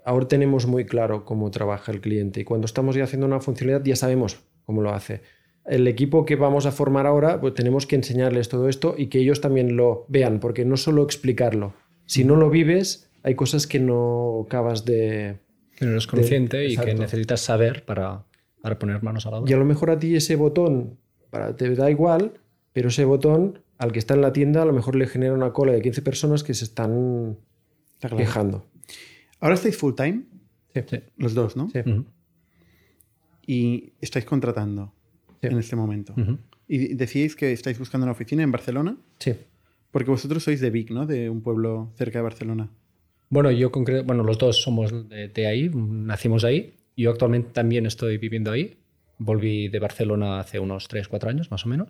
[0.04, 2.40] ahora tenemos muy claro cómo trabaja el cliente.
[2.40, 5.22] Y cuando estamos ya haciendo una funcionalidad, ya sabemos cómo lo hace.
[5.64, 9.20] El equipo que vamos a formar ahora, pues tenemos que enseñarles todo esto y que
[9.20, 11.74] ellos también lo vean, porque no solo explicarlo.
[12.06, 15.38] Si no lo vives, hay cosas que no acabas de,
[15.76, 18.24] Que no eres consciente y que necesitas saber para,
[18.60, 19.50] para poner manos a la obra.
[19.50, 20.98] Y a lo mejor a ti ese botón
[21.30, 22.32] para, te da igual,
[22.72, 25.52] pero ese botón al que está en la tienda a lo mejor le genera una
[25.52, 27.36] cola de 15 personas que se están
[27.94, 28.16] Está claro.
[28.16, 28.66] quejando.
[29.40, 30.22] Ahora estáis full time,
[30.74, 30.80] Sí.
[30.88, 31.00] Sí.
[31.16, 31.68] los dos, ¿no?
[31.70, 31.80] Sí.
[33.46, 34.92] Y estáis contratando
[35.40, 35.48] Sí.
[35.48, 36.14] en este momento.
[36.68, 39.34] Y decíais que estáis buscando una oficina en Barcelona, Sí.
[39.90, 41.06] porque vosotros sois de Vic, ¿no?
[41.06, 42.70] De un pueblo cerca de Barcelona.
[43.28, 46.74] Bueno, yo concreto, bueno, los dos somos de, de ahí, nacimos ahí.
[46.96, 48.76] Yo actualmente también estoy viviendo ahí.
[49.18, 51.88] Volví de Barcelona hace unos 3, 4 años, más o menos.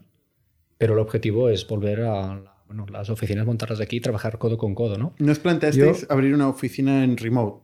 [0.83, 4.59] Pero el objetivo es volver a bueno, las oficinas montarlas de aquí y trabajar codo
[4.59, 5.13] con codo, ¿no?
[5.21, 7.61] ¿No os planteasteis abrir una oficina en remote?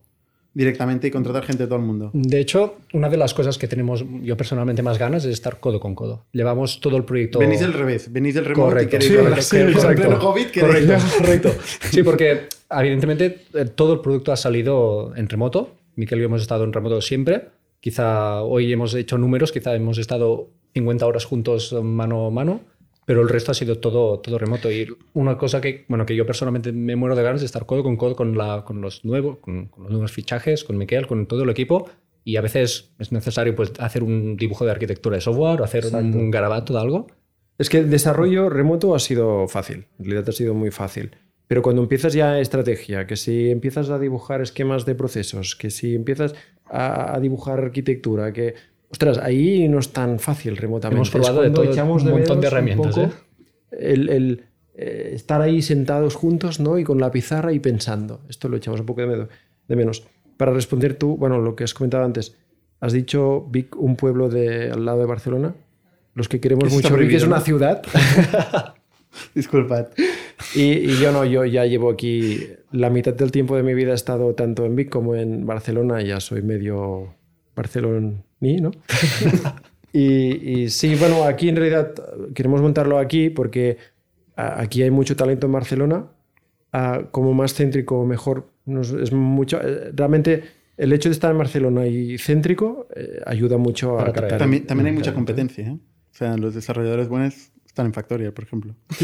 [0.55, 2.11] directamente y contratar gente de todo el mundo.
[2.15, 5.79] De hecho, una de las cosas que tenemos yo personalmente más ganas es estar codo
[5.79, 6.25] con codo.
[6.33, 7.39] Llevamos todo el proyecto.
[7.39, 8.97] Venís del revés, venís del remoto Correcto.
[8.97, 10.03] y queréis Sí, sí, correcto.
[10.03, 11.51] pleno COVID queréis- Correcto, correcto.
[11.91, 15.75] Sí, porque evidentemente eh, todo el producto ha salido en remoto.
[15.97, 17.49] Miquel y yo hemos estado en remoto siempre.
[17.81, 22.61] Quizá hoy hemos hecho números, quizá hemos estado 50 horas juntos mano a mano,
[23.09, 24.71] pero el resto ha sido todo, todo remoto.
[24.71, 27.83] Y una cosa que, bueno, que yo personalmente me muero de ganas de estar codo
[27.83, 31.25] con codo con, la, con, los, nuevos, con, con los nuevos fichajes, con Miquel, con
[31.27, 31.89] todo el equipo.
[32.23, 35.87] Y a veces es necesario pues, hacer un dibujo de arquitectura de software o hacer
[35.87, 37.07] un, un garabato de algo.
[37.57, 41.13] Es que el desarrollo remoto ha sido fácil, en realidad ha sido muy fácil.
[41.47, 45.95] Pero cuando empiezas ya estrategia, que si empiezas a dibujar esquemas de procesos, que si
[45.95, 46.35] empiezas
[46.67, 48.55] a, a dibujar arquitectura, que...
[48.91, 50.97] Ostras, ahí no es tan fácil remotamente.
[50.97, 53.11] Hemos probado de todo, echamos un montón de menos un herramientas, poco ¿eh?
[53.93, 56.79] El, el, eh, estar ahí sentados juntos ¿no?
[56.79, 58.21] y con la pizarra y pensando.
[58.29, 59.29] Esto lo echamos un poco de, medo-
[59.69, 60.05] de menos.
[60.39, 62.37] Para responder tú, bueno, lo que has comentado antes,
[62.81, 65.55] has dicho Vic, un pueblo de, al lado de Barcelona.
[66.15, 67.83] Los que queremos mucho Vic es una ciudad.
[69.35, 69.89] Disculpad.
[70.55, 73.93] Y, y yo no, yo ya llevo aquí la mitad del tiempo de mi vida
[73.93, 77.15] he estado tanto en Vic como en Barcelona, ya soy medio
[78.41, 78.71] barceloní, ¿no?
[79.93, 81.93] y, y sí, bueno, aquí en realidad
[82.35, 83.79] queremos montarlo aquí porque
[84.37, 86.07] a- aquí hay mucho talento en Barcelona,
[87.11, 90.45] como más céntrico, mejor, nos- es mucho, eh, realmente
[90.77, 94.39] el hecho de estar en Barcelona y céntrico eh, ayuda mucho a Para captar atraer.
[94.41, 95.67] También, también hay mucha competencia.
[95.67, 95.73] ¿eh?
[95.77, 97.35] O sea, los desarrolladores buenos
[97.67, 98.75] están en Factorial, por ejemplo.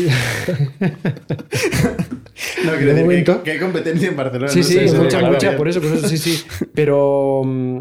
[2.65, 4.49] no, quiero decir que, momento- que hay competencia en Barcelona.
[4.53, 6.45] Sí, no sí, sé, mucha, mucha, por eso, por eso, sí, sí.
[6.75, 7.81] Pero, mm,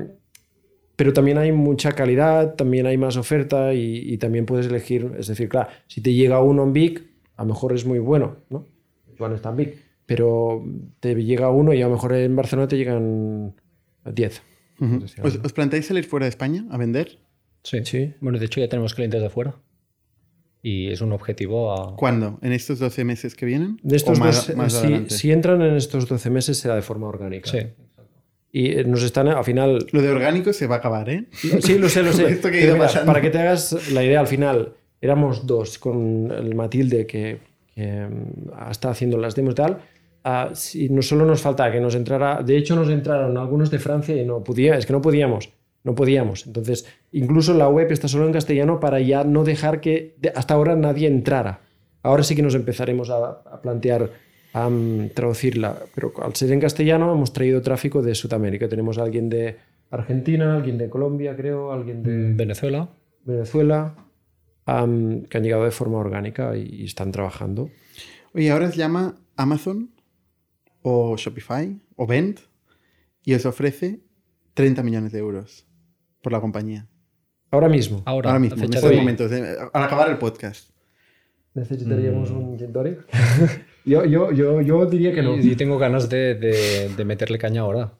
[1.04, 5.12] pero también hay mucha calidad, también hay más oferta y, y también puedes elegir.
[5.20, 7.04] Es decir, claro, si te llega uno en Vic,
[7.36, 8.70] a lo mejor es muy bueno, ¿no?
[9.18, 9.76] Joan está en Vic,
[10.06, 10.64] pero
[11.01, 13.54] te llega uno y a lo mejor en Barcelona te llegan
[14.06, 14.41] 10.
[14.80, 15.04] Ujú.
[15.24, 17.20] ¿Os, os planteáis salir fuera de España a vender?
[17.64, 17.80] Sí.
[17.84, 18.14] Sí.
[18.22, 19.58] Bueno, de hecho ya tenemos clientes de fuera.
[20.62, 21.97] Y es un objetivo a...
[21.97, 22.39] ¿Cuándo?
[22.41, 23.78] ¿En estos 12 meses que vienen?
[23.84, 25.10] De estos ¿O más, si, adelante?
[25.14, 27.51] si entran en estos 12 meses será de forma orgánica.
[27.51, 27.58] Sí.
[28.56, 31.26] Y eh, nos están, al final, Lo de orgánico se va a acabar, ¿eh?
[31.32, 32.28] Sí, lo sé, lo sé.
[32.34, 36.32] Esto que ido mira, para que te hagas la idea, al final éramos dos con
[36.32, 37.39] el Matilde que,
[37.74, 39.78] que mm, está haciendo las demos y tal.
[40.24, 43.80] Ah, si no solo nos faltaba que nos entrara, de hecho nos entraron algunos de
[43.80, 45.49] Francia y no podía, es que no podíamos,
[45.84, 46.45] no podíamos.
[46.45, 50.54] Entonces, incluso la web está solo en castellano para ya no dejar que de- hasta
[50.54, 51.62] ahora nadie entrara.
[52.04, 54.12] Ahora sí que nos empezaremos a, a plantear
[54.54, 54.70] a
[55.14, 58.70] traducirla, pero al ser en castellano hemos traído tráfico de Sudamérica.
[58.70, 59.58] Tenemos a alguien de
[59.89, 62.89] Argentina, alguien de Colombia, creo, alguien de En Venezuela.
[63.26, 63.95] Venezuela,
[64.66, 67.70] am, que han llegado de forma orgánica y, y están trabajando.
[68.34, 69.91] Oye, ahora os llama Amazon
[70.82, 72.39] o Shopify o Vent
[73.24, 74.01] y os ofrece
[74.54, 75.66] 30 millones de euros
[76.22, 76.88] por la compañía.
[77.51, 78.01] Ahora mismo.
[78.06, 80.72] Ahora, Ahora mismo, en estos momentos, eh, al acabar el podcast.
[81.54, 82.74] ¿Necesitaríamos un gin?
[83.86, 85.36] yo, yo, yo, yo diría que no.
[85.38, 87.93] Y, y tengo ganas de, de- de meterle caña ahora.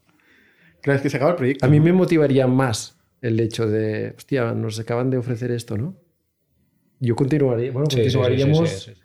[0.81, 1.65] Claro, es que se acaba el proyecto.
[1.65, 1.86] A mí ¿no?
[1.86, 5.95] me motivaría más el hecho de, hostia, nos acaban de ofrecer esto, ¿no?
[6.99, 9.01] Yo continuaría, bueno, Sí, sí, sí, sí, continuaríamos sí, sí, sí.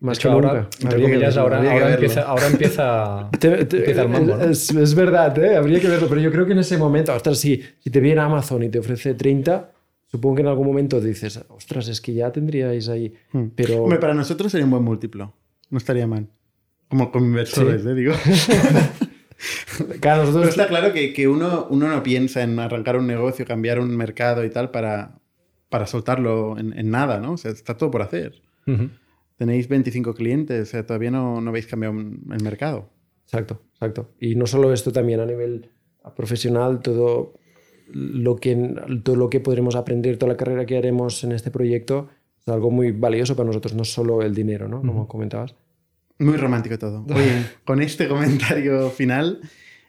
[0.00, 0.68] más hecho, que ahora, nunca.
[0.74, 4.36] entre Habría que comillas, verlo, ahora, ahora empieza, ahora empieza, Te- te- empieza el mambo,
[4.36, 4.44] ¿no?
[4.44, 5.56] es, es verdad, ¿eh?
[5.56, 8.20] habría que verlo, pero yo creo que en ese momento, ostras, si, si te viene
[8.20, 9.72] Amazon y te ofrece 30,
[10.06, 13.14] supongo que en algún momento dices, ostras, es que ya tendríais ahí.
[13.32, 13.46] Hmm.
[13.54, 15.32] Pero Hombre, para nosotros sería un buen múltiplo.
[15.70, 16.28] No estaría mal.
[16.88, 17.88] Como con inversores, Sí.
[17.88, 17.94] ¿eh?
[17.94, 18.12] Digo.
[20.00, 23.80] claro, Pero está claro que, que uno, uno no piensa en arrancar un negocio, cambiar
[23.80, 25.18] un mercado y tal para,
[25.68, 27.32] para soltarlo en, en nada, ¿no?
[27.32, 28.40] O sea, está todo por hacer.
[28.66, 28.90] Ujú.
[29.36, 32.88] Tenéis 25 clientes, o sea, todavía no, no habéis cambiado el mercado.
[33.24, 34.10] Exacto, exacto.
[34.20, 35.70] Y no solo esto, también a nivel
[36.14, 37.34] profesional, todo
[37.88, 42.08] lo que, todo lo que podremos aprender, toda la carrera que haremos en este proyecto,
[42.46, 44.80] es algo muy valioso para nosotros, no solo el dinero, ¿no?
[44.80, 45.54] Como comentabas.
[46.18, 47.04] Muy romántico todo.
[47.14, 49.40] Oye, con este comentario final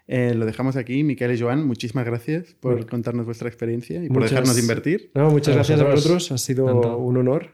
[0.07, 1.03] eh, lo dejamos aquí.
[1.03, 5.11] Miquel y Joan, muchísimas gracias por contarnos vuestra experiencia y por Muchas- dejarnos invertir.
[5.13, 6.31] No, muchas A gracias a vosotros.
[6.31, 6.97] ha sido Encantado.
[6.97, 7.51] un honor.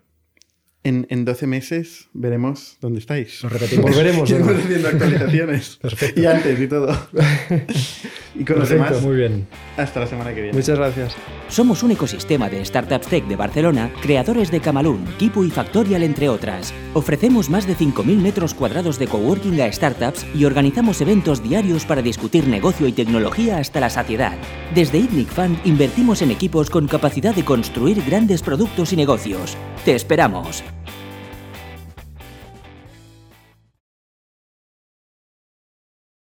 [0.85, 3.41] En, en 12 meses veremos dónde estáis.
[3.41, 3.89] Lo repetimos.
[3.89, 4.29] Volveremos.
[4.31, 4.49] ¿no?
[4.49, 5.79] Haciendo actualizaciones.
[6.15, 6.89] Y antes y todo.
[8.35, 8.73] y con los Perfecto.
[8.95, 9.47] demás, Muy bien.
[9.77, 10.57] hasta la semana que viene.
[10.57, 11.15] Muchas gracias.
[11.47, 16.27] Somos un ecosistema de startups tech de Barcelona, creadores de Camalún, Kipu y Factorial, entre
[16.27, 16.73] otras.
[16.93, 22.01] Ofrecemos más de 5.000 metros cuadrados de coworking a startups y organizamos eventos diarios para
[22.01, 24.37] discutir negocio y tecnología hasta la saciedad.
[24.75, 29.55] Desde ITNIC Fund invertimos en equipos con capacidad de construir grandes productos y negocios.
[29.85, 30.63] ¡Te esperamos!